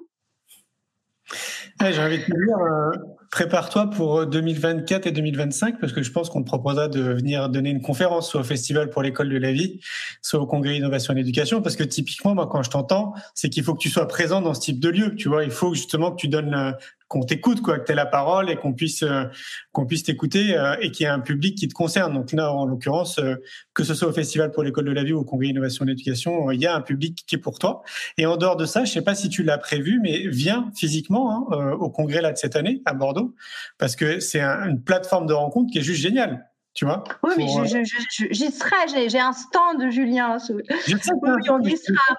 [1.80, 6.40] J'ai envie de te dire, Prépare-toi pour 2024 et 2025 parce que je pense qu'on
[6.40, 9.80] te proposera de venir donner une conférence soit au Festival pour l'école de la vie,
[10.22, 13.64] soit au Congrès Innovation et Éducation parce que typiquement, moi, quand je t'entends, c'est qu'il
[13.64, 15.16] faut que tu sois présent dans ce type de lieu.
[15.16, 16.76] Tu vois, il faut justement que tu donnes
[17.14, 19.04] qu'on t'écoute, quoi, que tu la parole et qu'on puisse
[19.70, 22.12] qu'on puisse t'écouter et qu'il y ait un public qui te concerne.
[22.12, 23.20] Donc là, en l'occurrence,
[23.72, 25.88] que ce soit au Festival pour l'école de la vie ou au Congrès Innovation et
[25.88, 27.82] l'éducation, il y a un public qui est pour toi.
[28.18, 31.48] Et en dehors de ça, je sais pas si tu l'as prévu, mais viens physiquement
[31.52, 33.34] hein, au congrès là de cette année à Bordeaux,
[33.78, 36.50] parce que c'est une plateforme de rencontre qui est juste géniale.
[36.74, 39.08] Tu vois Oui, mais j'y serai.
[39.08, 40.38] J'ai un stand, de Julien.
[40.38, 42.18] Je sais oui, on y sera.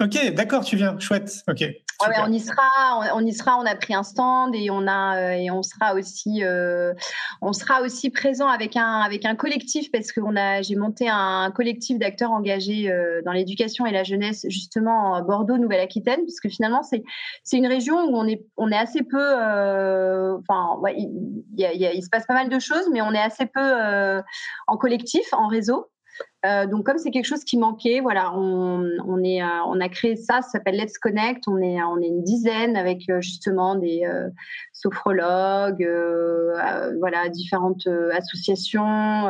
[0.00, 0.98] Ok, d'accord, tu viens.
[0.98, 1.42] Chouette.
[1.46, 1.62] Ok.
[2.00, 3.58] Ouais, on y sera, on, y sera.
[3.58, 6.92] On a pris un stand et on a euh, et on sera aussi, euh,
[7.40, 11.08] on sera aussi présent avec un avec un collectif parce que on a, j'ai monté
[11.08, 16.40] un collectif d'acteurs engagés euh, dans l'éducation et la jeunesse justement à Bordeaux, Nouvelle-Aquitaine, parce
[16.40, 17.02] que finalement c'est
[17.44, 19.24] c'est une région où on est on est assez peu,
[20.38, 24.22] enfin, il, il se passe pas mal de choses, mais on est assez peu
[24.66, 25.88] en collectif, en réseau.
[26.44, 30.16] Euh, donc comme c'est quelque chose qui manquait, voilà, on, est, euh, on a créé
[30.16, 31.48] ça, ça s'appelle Let's Connect.
[31.48, 34.04] On est, on est une dizaine avec euh, justement des
[34.72, 35.88] sophrologues,
[37.00, 39.24] voilà, différentes associations.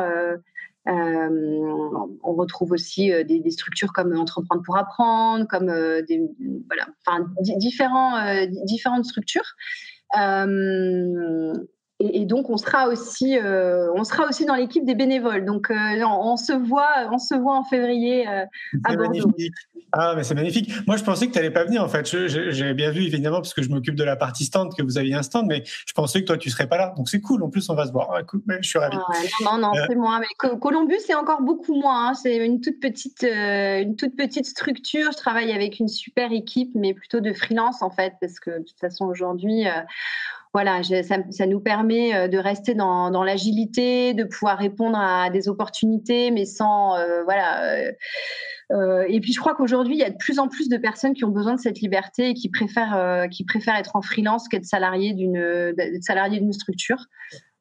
[0.85, 5.71] on retrouve aussi des, structures comme Entreprendre pour apprendre, comme
[7.57, 9.55] différentes structures.
[11.99, 15.45] Et, donc on sera aussi, euh, on sera aussi dans l'équipe des bénévoles.
[15.45, 18.45] Donc euh, on, se voit, on se voit en février euh,
[18.83, 19.33] à Bordeaux.
[19.93, 20.69] Ah mais c'est magnifique.
[20.85, 22.05] Moi je pensais que tu n'allais pas venir en fait.
[22.05, 25.15] J'avais bien vu évidemment parce que je m'occupe de la partie stand que vous aviez
[25.15, 26.93] un stand, mais je pensais que toi tu serais pas là.
[26.97, 27.41] Donc c'est cool.
[27.41, 28.21] En plus on va se voir.
[28.61, 28.97] je suis ravi.
[29.43, 30.19] non non, c'est moi.
[30.19, 32.09] Mais Columbus c'est encore beaucoup moins.
[32.09, 32.13] Hein.
[32.13, 35.11] C'est une toute petite, une toute petite structure.
[35.11, 38.63] Je travaille avec une super équipe, mais plutôt de freelance en fait, parce que de
[38.63, 39.65] toute façon aujourd'hui
[40.53, 46.31] voilà, ça, nous permet euh, de rester dans, l'agilité, de pouvoir répondre à des opportunités,
[46.31, 47.91] mais sans euh, voilà.
[48.71, 51.13] Euh, et puis je crois qu'aujourd'hui, il y a de plus en plus de personnes
[51.13, 54.65] qui ont besoin de cette liberté et qui préfèrent, qui préfèrent être en freelance qu'être
[54.65, 57.05] salarié d'une salarié d'une structure.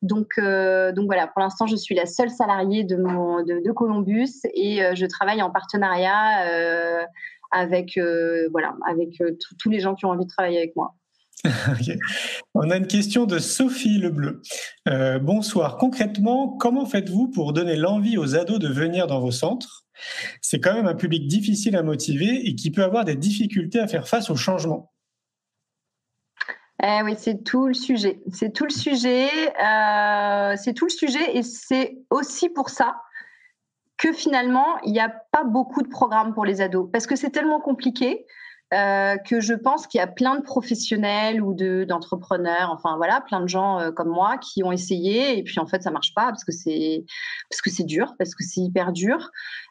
[0.02, 4.80] Donc, donc voilà, pour l'instant, je suis la seule salariée de, mon, de, Columbus et
[4.94, 7.06] je travaille en partenariat
[7.52, 8.00] avec,
[8.50, 9.22] voilà, avec
[9.60, 10.94] tous les gens qui ont envie de travailler avec moi.
[12.54, 14.42] On a une question de Sophie Lebleu.
[14.88, 15.76] Euh, bonsoir.
[15.76, 19.84] Concrètement, comment faites-vous pour donner l'envie aux ados de venir dans vos centres?
[20.40, 23.86] C'est quand même un public difficile à motiver et qui peut avoir des difficultés à
[23.86, 24.92] faire face au changement.
[26.82, 28.20] Eh oui, c'est tout le sujet.
[28.32, 29.28] C'est tout le sujet.
[29.28, 32.96] Euh, c'est tout le sujet et c'est aussi pour ça
[33.96, 37.30] que finalement, il n'y a pas beaucoup de programmes pour les ados parce que c'est
[37.30, 38.26] tellement compliqué.
[38.74, 43.20] Euh, que je pense qu'il y a plein de professionnels ou de d'entrepreneurs, enfin voilà,
[43.20, 46.12] plein de gens euh, comme moi qui ont essayé et puis en fait ça marche
[46.14, 47.04] pas parce que c'est
[47.48, 49.30] parce que c'est dur, parce que c'est hyper dur.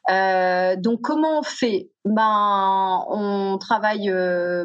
[0.10, 1.90] Euh, donc comment on fait?
[2.06, 4.10] Ben on travaille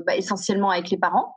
[0.07, 1.37] bah, essentiellement avec les parents.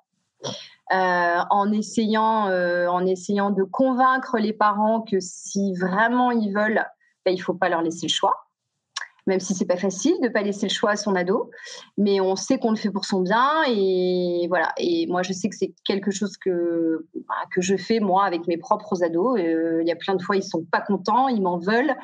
[0.92, 6.86] en essayant, en essayant de convaincre les parents que si vraiment ils veulent,
[7.26, 8.36] ben, il faut pas leur laisser le choix
[9.28, 11.50] même si c'est pas facile de pas laisser le choix à son ado,
[11.98, 14.72] mais on sait qu'on le fait pour son bien et voilà.
[14.78, 18.48] Et moi, je sais que c'est quelque chose que bah, que je fais moi avec
[18.48, 19.40] mes propres ados.
[19.40, 21.96] Euh, il y a plein de fois, ils sont pas contents, ils m'en veulent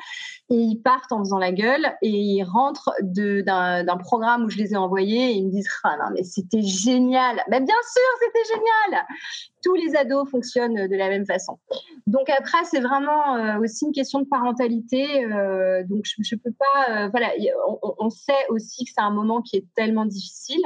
[0.50, 4.72] et ils partent en faisant la gueule et ils rentrent d'un programme où je les
[4.72, 7.42] ai envoyés et ils me disent ah non mais c'était génial.
[7.50, 9.06] Mais bien sûr, c'était génial
[9.62, 11.58] tous les ados fonctionnent de la même façon.
[12.06, 15.24] Donc après, c'est vraiment euh, aussi une question de parentalité.
[15.24, 17.04] Euh, donc je, ne peux pas.
[17.04, 17.30] Euh, voilà,
[17.98, 20.62] on, sait aussi que c'est un moment qui est tellement difficile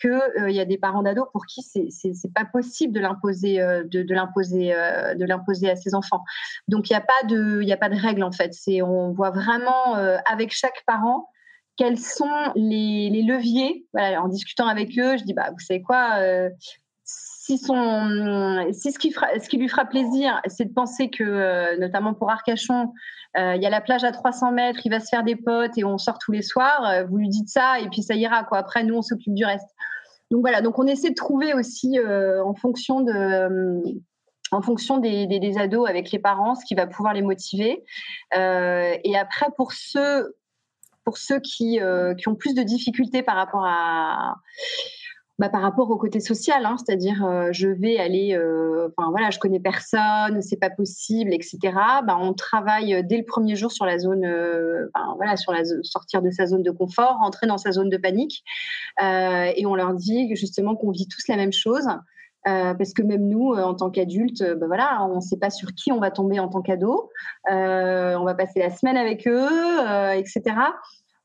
[0.00, 3.56] que il y a des parents d'ados pour qui c'est c'est pas possible de l'imposer
[3.56, 6.22] de, l'imposer de l'imposer à ses enfants.
[6.68, 8.54] Donc il n'y a pas de il a pas de règle en fait.
[8.54, 9.94] C'est on voit vraiment
[10.30, 11.28] avec chaque parent
[11.76, 13.86] quels sont les, les leviers.
[13.92, 16.20] Voilà, en discutant avec eux, je dis bah vous savez quoi
[17.48, 21.78] si, son, si ce, qui ce qui lui fera plaisir, c'est de penser que, euh,
[21.78, 22.92] notamment pour Arcachon,
[23.38, 25.78] euh, il y a la plage à 300 mètres, il va se faire des potes
[25.78, 28.44] et on sort tous les soirs, euh, vous lui dites ça et puis ça ira.
[28.44, 28.58] Quoi.
[28.58, 29.68] Après, nous, on s'occupe du reste.
[30.30, 33.80] Donc voilà, donc on essaie de trouver aussi en fonction de
[34.50, 37.82] en fonction des, ados avec les parents, ce qui va pouvoir les motiver.
[38.34, 40.34] et après, pour ceux,
[41.42, 44.34] qui ont plus de difficultés par rapport à,
[45.38, 49.30] bah, par rapport au côté social, hein, c'est-à-dire euh, je vais aller, euh, enfin voilà,
[49.30, 51.58] je connais personne, c'est pas possible, etc.
[52.04, 54.26] Bah, on travaille euh, dès le premier jour sur la zone,
[55.16, 58.42] voilà, sur la sortir de sa zone de confort, rentrer dans sa zone de panique,
[59.00, 61.86] et on leur dit justement qu'on vit tous la même chose.
[62.44, 65.92] parce que même nous, en tant qu'adultes, bah, voilà, on ne sait pas sur qui
[65.92, 67.10] on va tomber en tant qu'ado.
[67.48, 69.48] on va passer la semaine avec eux,
[70.16, 70.56] etc.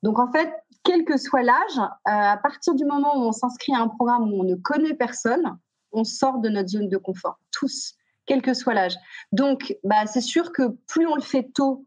[0.04, 0.52] Donc en fait,
[0.84, 4.32] quel que soit l'âge, euh, à partir du moment où on s'inscrit à un programme
[4.32, 5.58] où on ne connaît personne,
[5.92, 8.96] on sort de notre zone de confort, tous, quel que soit l'âge.
[9.32, 11.86] Donc, bah, c'est sûr que plus on le fait tôt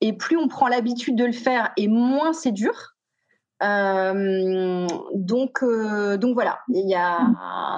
[0.00, 2.96] et plus on prend l'habitude de le faire et moins c'est dur.
[3.62, 6.60] Euh, donc, euh, donc voilà,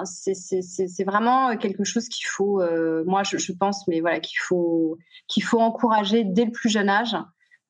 [0.05, 2.61] c'est vraiment quelque chose qu'il faut,
[3.05, 7.17] moi je, pense, mais voilà, qu'il faut, qu'il faut encourager dès le plus jeune âge,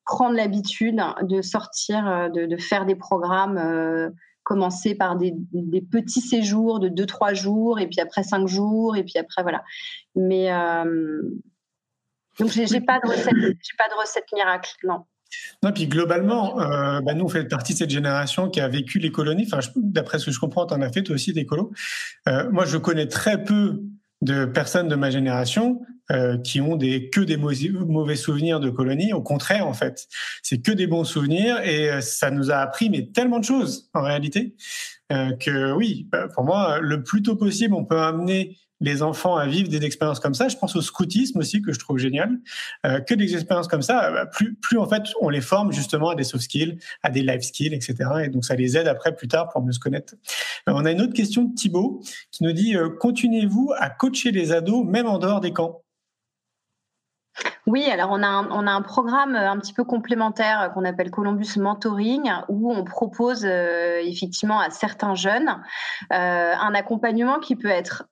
[0.04, 5.34] prendre l'habitude de sortir, de, de, faire des programmes, commencer par des,
[5.90, 9.62] petits séjours de 2-3 jours, et puis après 5 jours, et puis après voilà.
[10.14, 10.50] Mais
[12.38, 15.04] donc pas de recette, j'ai pas de recette miracle, non.
[15.62, 18.98] Non, puis globalement, euh, bah, nous, on fait partie de cette génération qui a vécu
[18.98, 19.48] les colonies.
[19.76, 21.72] D'après ce que je comprends, tu en as fait toi aussi des colos.
[22.28, 23.82] Euh, moi, je connais très peu
[24.22, 25.80] de personnes de ma génération
[26.10, 29.12] euh, qui ont des que des mauvais souvenirs de colonies.
[29.12, 30.06] Au contraire, en fait,
[30.42, 34.02] c'est que des bons souvenirs et ça nous a appris mais tellement de choses en
[34.02, 34.54] réalité
[35.38, 39.46] que oui, bah, pour moi, le plus tôt possible, on peut amener les enfants à
[39.46, 40.48] vivre des expériences comme ça.
[40.48, 42.38] Je pense au scoutisme aussi que je trouve génial.
[42.86, 46.10] Euh, que des expériences comme ça, bah, plus, plus en fait on les forme justement
[46.10, 47.96] à des soft skills, à des life skills, etc.
[48.24, 50.14] Et donc ça les aide après plus tard pour mieux se connaître.
[50.68, 54.32] Euh, on a une autre question de Thibaut qui nous dit euh, continuez-vous à coacher
[54.32, 55.83] les ados même en dehors des camps?
[57.66, 61.10] Oui, alors on a, un, on a un programme un petit peu complémentaire qu'on appelle
[61.10, 65.62] Columbus Mentoring, où on propose effectivement à certains jeunes
[66.10, 68.04] un accompagnement qui peut être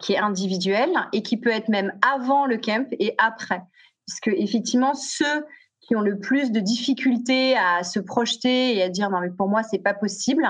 [0.00, 3.62] qui est individuel et qui peut être même avant le camp et après.
[4.06, 5.44] Puisque effectivement, ceux
[5.86, 9.48] qui ont le plus de difficultés à se projeter et à dire non mais pour
[9.48, 10.46] moi c'est pas possible.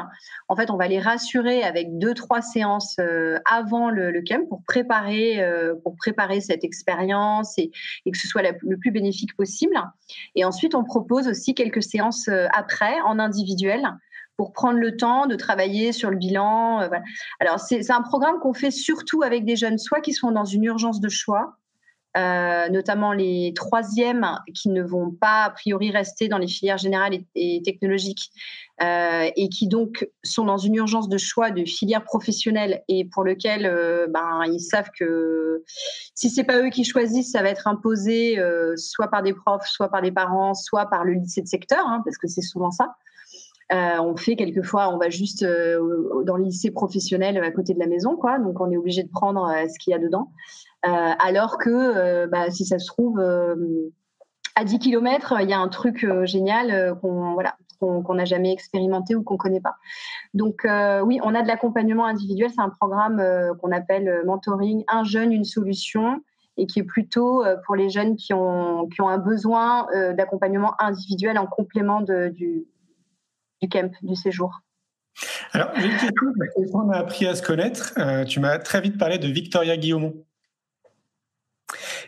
[0.49, 4.62] En fait, on va les rassurer avec deux trois séances euh, avant le, camp pour
[4.62, 7.70] préparer euh, pour préparer cette expérience et,
[8.05, 9.76] que ce soit le plus bénéfique possible.
[10.35, 13.89] Et ensuite, on propose aussi quelques séances euh, après en individuel
[14.37, 16.89] pour prendre le temps de travailler sur le bilan.
[17.39, 20.64] Alors, c'est un programme qu'on fait surtout avec des jeunes, soit qui sont dans une
[20.64, 21.57] urgence de choix,
[22.17, 27.19] euh, notamment les troisièmes qui ne vont pas a priori rester dans les filières générales
[27.35, 28.31] et, technologiques
[28.83, 33.25] euh, et qui donc sont dans une urgence de choix de filière professionnelle et pour
[33.25, 33.62] lequel
[34.11, 35.62] ben, ils savent que
[36.15, 38.41] si c'est pas eux qui choisissent, ça va être imposé
[38.77, 42.03] soit par des profs, soit par des parents, soit par le lycée de secteur, hein,
[42.05, 42.95] parce que c'est souvent ça.
[43.73, 47.79] Euh, on fait quelquefois, on va juste euh, dans le lycée professionnel à côté de
[47.79, 48.39] la maison, quoi.
[48.39, 50.31] Donc on est obligé de prendre euh, ce qu'il y a dedans.
[50.85, 53.20] Alors que, bah, si ça se trouve,
[54.55, 59.14] à 10 km, il y a un truc génial qu'on voilà, qu'on n'a jamais expérimenté
[59.14, 59.74] ou qu'on connaît pas.
[60.32, 60.66] Donc
[61.05, 62.51] oui, on a de l'accompagnement individuel.
[62.51, 63.22] C'est un programme
[63.61, 66.20] qu'on appelle mentoring, un jeune, une solution
[66.57, 71.47] et qui est plutôt pour les jeunes qui ont, qui un besoin d'accompagnement individuel en
[71.47, 72.66] complément du,
[73.61, 74.61] du camp, du séjour.
[75.53, 76.26] Alors, j'ai une question,
[76.74, 77.93] on a appris à se connaître.
[77.99, 80.24] Euh, tu m'as très vite parlé de Victoria Guillaumont.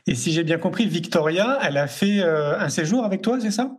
[0.07, 3.51] Et si j'ai bien compris, Victoria, elle a fait euh, un séjour avec toi, c'est
[3.51, 3.77] ça?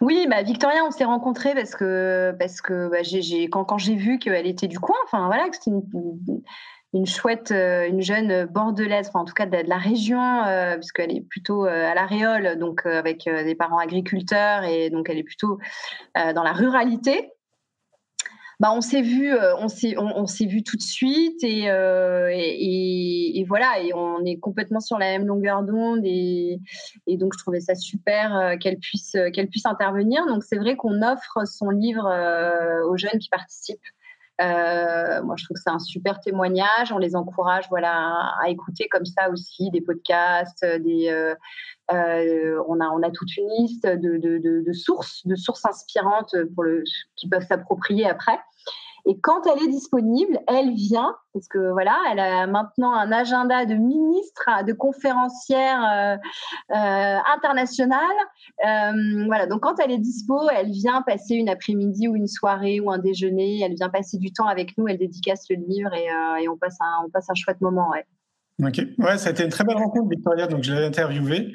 [0.00, 2.98] Oui, bah Victoria, on s'est rencontrés parce que parce que bah,
[3.64, 6.42] quand, j'ai vu qu'elle était du coin, enfin voilà, c'était une,
[6.94, 11.22] une chouette, euh, une jeune bordelaise, en tout cas de, la région, euh, puisqu'elle est
[11.22, 15.58] plutôt euh, à la Réole, donc avec des parents agriculteurs, et donc elle est plutôt
[16.14, 17.30] dans la ruralité.
[18.62, 23.80] Bah, on s'est vu, on s'est, on, s'est vu tout de suite et, et, voilà,
[23.80, 26.60] et on est complètement sur la même longueur d'onde et,
[27.08, 30.24] et donc je trouvais ça super qu'elle puisse, qu'elle puisse intervenir.
[30.28, 32.08] Donc c'est vrai qu'on offre son livre
[32.88, 33.80] aux jeunes qui participent.
[34.42, 36.92] Euh, moi, je trouve que c'est un super témoignage.
[36.92, 41.34] On les encourage, voilà, à écouter comme ça aussi des podcasts, euh,
[41.92, 46.34] euh, on a on a toute une liste de, de, de, sources, de sources inspirantes
[46.54, 46.82] pour le,
[47.16, 48.38] qui peuvent s'approprier après.
[49.04, 53.66] Et quand elle est disponible, elle vient, parce que voilà, elle a maintenant un agenda
[53.66, 56.16] de ministre, de conférencière euh,
[56.70, 58.00] euh, internationale.
[58.64, 62.78] Euh, voilà, donc quand elle est dispo, elle vient passer une après-midi ou une soirée
[62.78, 63.60] ou un déjeuner.
[63.62, 66.08] Elle vient passer du temps avec nous, elle dédicace le livre et,
[66.42, 67.90] et on, passe un, on passe un chouette moment.
[67.90, 68.06] Ouais.
[68.60, 70.46] Ok, ouais, ça a été une très belle rencontre, Victoria.
[70.46, 71.52] Donc, je l'ai interviewée.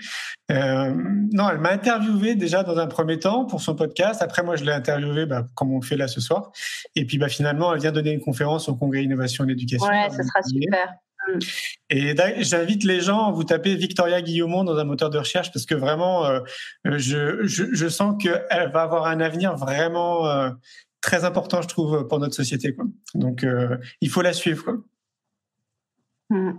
[0.51, 0.93] Euh,
[1.31, 4.21] non, elle m'a interviewé déjà dans un premier temps pour son podcast.
[4.21, 6.51] Après, moi, je l'ai interviewée, bah, comme on le fait là ce soir.
[6.95, 9.87] Et puis, bah, finalement, elle vient donner une conférence au Congrès Innovation et Éducation.
[9.87, 10.95] Ouais, ça sera super.
[11.29, 11.39] Mm.
[11.91, 15.75] Et j'invite les gens, vous tapez Victoria Guillaumont dans un moteur de recherche parce que
[15.75, 16.39] vraiment, euh,
[16.83, 20.49] je, je, je, sens qu'elle va avoir un avenir vraiment euh,
[21.01, 22.73] très important, je trouve, pour notre société.
[22.73, 22.85] Quoi.
[23.13, 23.45] Donc,
[24.01, 24.63] il faut la suivre.
[24.63, 24.77] Quoi.
[26.29, 26.53] Mm.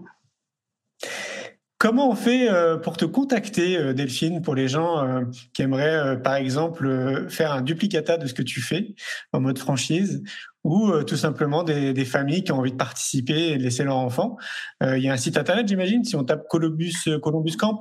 [1.78, 5.22] Comment on fait euh, pour te contacter, euh, Delphine, pour les gens euh,
[5.54, 8.96] qui aimeraient, par exemple, faire un duplicata de ce que tu fais
[9.32, 10.24] en mode franchise
[10.64, 14.36] ou tout simplement des, familles qui ont envie de participer et de laisser leur enfant.
[14.82, 17.80] Il y a un site internet, j'imagine, si on tape Columbus, Columbus Camp?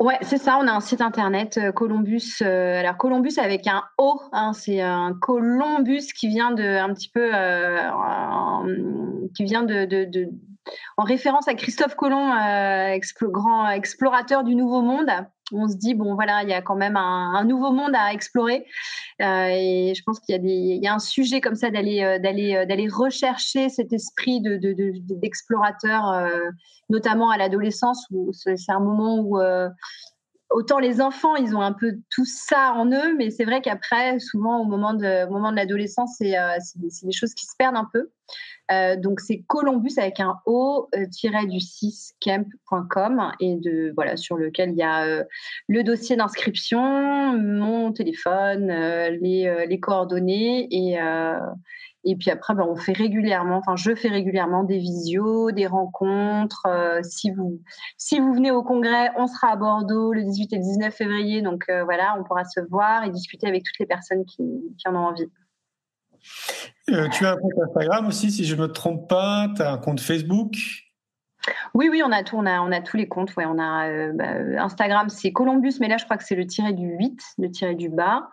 [0.00, 0.58] Ouais, c'est ça.
[0.60, 2.38] On a un site internet Columbus.
[2.40, 7.30] alors Columbus avec un O, hein, c'est un Columbus qui vient de un petit peu,
[9.36, 9.84] qui vient de,
[10.96, 12.30] en référence à Christophe Colomb,
[13.22, 15.10] grand explorateur du Nouveau Monde
[15.52, 18.66] on se dit bon voilà il y a quand même un, nouveau monde à explorer
[19.22, 22.88] euh, et je pense qu'il y a un sujet comme ça d'aller euh, d'aller euh,
[22.92, 24.58] rechercher cet esprit de
[25.14, 26.02] d'explorateur
[26.88, 29.38] notamment à l'adolescence où c'est un moment où
[30.50, 34.18] autant les enfants, ils ont un peu tout ça en eux, mais c'est vrai qu'après,
[34.18, 38.10] souvent au moment de, de l'adolescence, c'est euh, des, choses qui se perdent un peu.
[38.72, 41.06] Euh, donc c'est Columbus avec un O euh,
[41.46, 45.24] du 6 camp.com et de voilà sur lequel il y a
[45.68, 46.80] le dossier d'inscription,
[47.38, 50.98] mon téléphone, les, les, coordonnées et
[52.08, 56.62] et puis après, ben, on fait régulièrement, enfin, je fais régulièrement des visios, des rencontres.
[56.66, 57.60] Euh, si, vous,
[57.98, 61.42] si vous venez au congrès, on sera à Bordeaux le 18 et le 19 février.
[61.42, 64.44] Donc euh, voilà, on pourra se voir et discuter avec toutes les personnes qui,
[64.86, 65.26] en ont envie.
[66.90, 69.48] Euh, tu as un compte Instagram aussi, si je ne me trompe pas.
[69.54, 70.54] Tu as un compte Facebook
[71.74, 73.36] oui, oui, on a tout, on a, on a tous les comptes.
[73.36, 76.72] Ouais, on a bah, Instagram, c'est Columbus, mais là, je crois que c'est le tiré
[76.72, 78.30] du 8, le tiré du bas,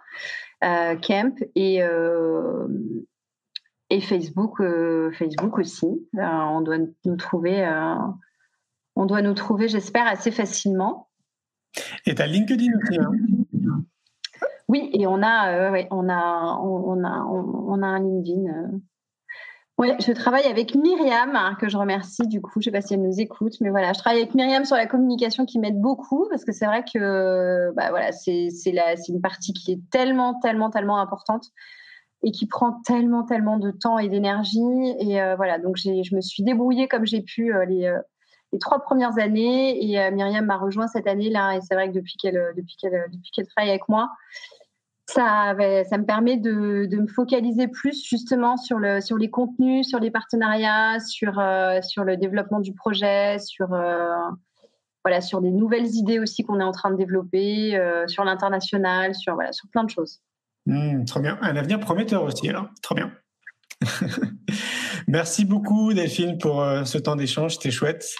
[0.61, 1.35] Camp.
[1.53, 1.83] Et,
[3.93, 5.85] et Facebook, euh, Facebook aussi.
[5.85, 7.95] Euh, on doit nous trouver, euh,
[8.95, 11.09] on doit nous trouver, j'espère, assez facilement.
[12.07, 12.99] Et tu as LinkedIn aussi.
[12.99, 13.11] Hein?
[14.73, 18.71] Oui, et on a, on a, on, a, on, a un LinkedIn.
[19.77, 22.53] Oui, je travaille avec Myriam, que je remercie du coup.
[22.55, 24.75] Je ne sais pas si elle nous écoute, mais voilà, je travaille avec Myriam sur
[24.75, 28.49] la communication qui m'aide beaucoup parce que c'est vrai que bah, voilà, c'est
[29.09, 31.51] une partie qui est tellement, tellement, tellement importante
[32.23, 34.95] et qui prend tellement, tellement de temps et d'énergie.
[34.99, 37.99] Et euh, voilà, donc je me suis débrouillée comme j'ai pu euh, les, euh,
[38.59, 39.83] trois premières années.
[39.83, 41.57] Et Myriam m'a rejoint cette année-là.
[41.57, 44.09] Et c'est vrai que depuis qu'elle travaille avec moi,
[45.07, 50.11] ça, me permet de, me focaliser plus justement sur, le, sur les contenus, sur les
[50.11, 51.41] partenariats, sur,
[51.81, 53.67] sur le développement du projet, sur,
[55.21, 59.37] sur des nouvelles idées aussi qu'on est en train de développer, sur l'international, sur,
[59.71, 60.21] plein de choses.
[60.65, 61.37] Mmh, trop bien.
[61.41, 62.67] Un avenir prometteur aussi, alors.
[62.81, 63.11] Trop bien.
[65.07, 67.55] Merci beaucoup, Delphine, pour euh, ce temps d'échange.
[67.55, 68.15] C'était chouette.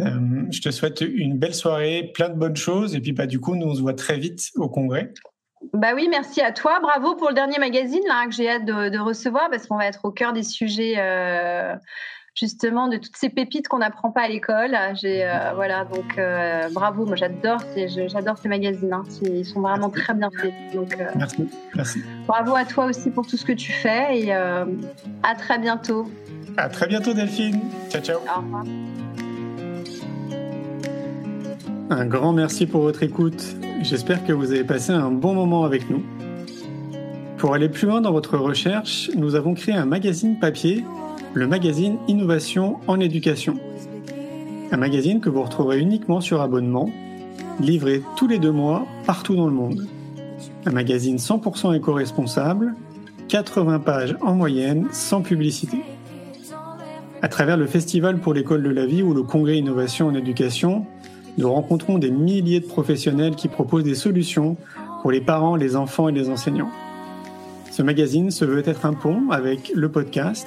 [0.00, 2.94] Euh, je te souhaite une belle soirée, plein de bonnes choses.
[2.94, 5.12] Et puis, bah, du coup, nous, on se voit très vite au congrès.
[5.72, 6.80] Bah oui, merci à toi.
[6.80, 10.04] Bravo pour le dernier magazine là, que j'ai hâte de, recevoir parce qu'on va être
[10.04, 10.94] au cœur des sujets.
[10.98, 11.74] Euh,
[12.34, 14.76] justement de toutes ces pépites qu'on n'apprend pas à l'école.
[15.00, 19.04] J'ai euh, voilà donc euh, bravo, moi j'adore j'adore ces magazines, hein.
[19.22, 20.52] ils sont vraiment très bien faits.
[20.74, 22.02] Donc euh, merci, merci.
[22.26, 26.10] Bravo à toi aussi pour tout ce que tu fais et à très bientôt.
[26.56, 27.60] À très bientôt Delphine.
[27.90, 28.18] Ciao ciao.
[28.18, 28.64] Au revoir.
[31.90, 33.44] Un grand merci pour votre écoute.
[33.82, 36.02] J'espère que vous avez passé un bon moment avec nous.
[37.36, 40.84] Pour aller plus loin dans votre recherche, nous avons créé un magazine papier
[41.34, 43.54] le magazine Innovation en éducation.
[44.70, 46.90] Un magazine que vous retrouverez uniquement sur abonnement,
[47.58, 49.86] livré tous les deux mois partout dans le monde.
[50.66, 52.74] Un magazine 100% éco-responsable,
[53.28, 55.78] 80 pages en moyenne, sans publicité.
[57.22, 60.86] À travers le Festival pour l'école de la vie ou le Congrès Innovation en éducation,
[61.38, 64.56] nous rencontrons des milliers de professionnels qui proposent des solutions
[65.00, 66.70] pour les parents, les enfants et les enseignants.
[67.70, 70.46] Ce magazine se veut être un pont avec le podcast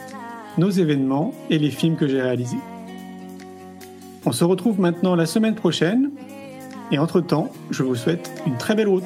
[0.57, 2.59] nos événements et les films que j'ai réalisés.
[4.25, 6.11] On se retrouve maintenant la semaine prochaine
[6.91, 9.03] et entre-temps, je vous souhaite une très belle route.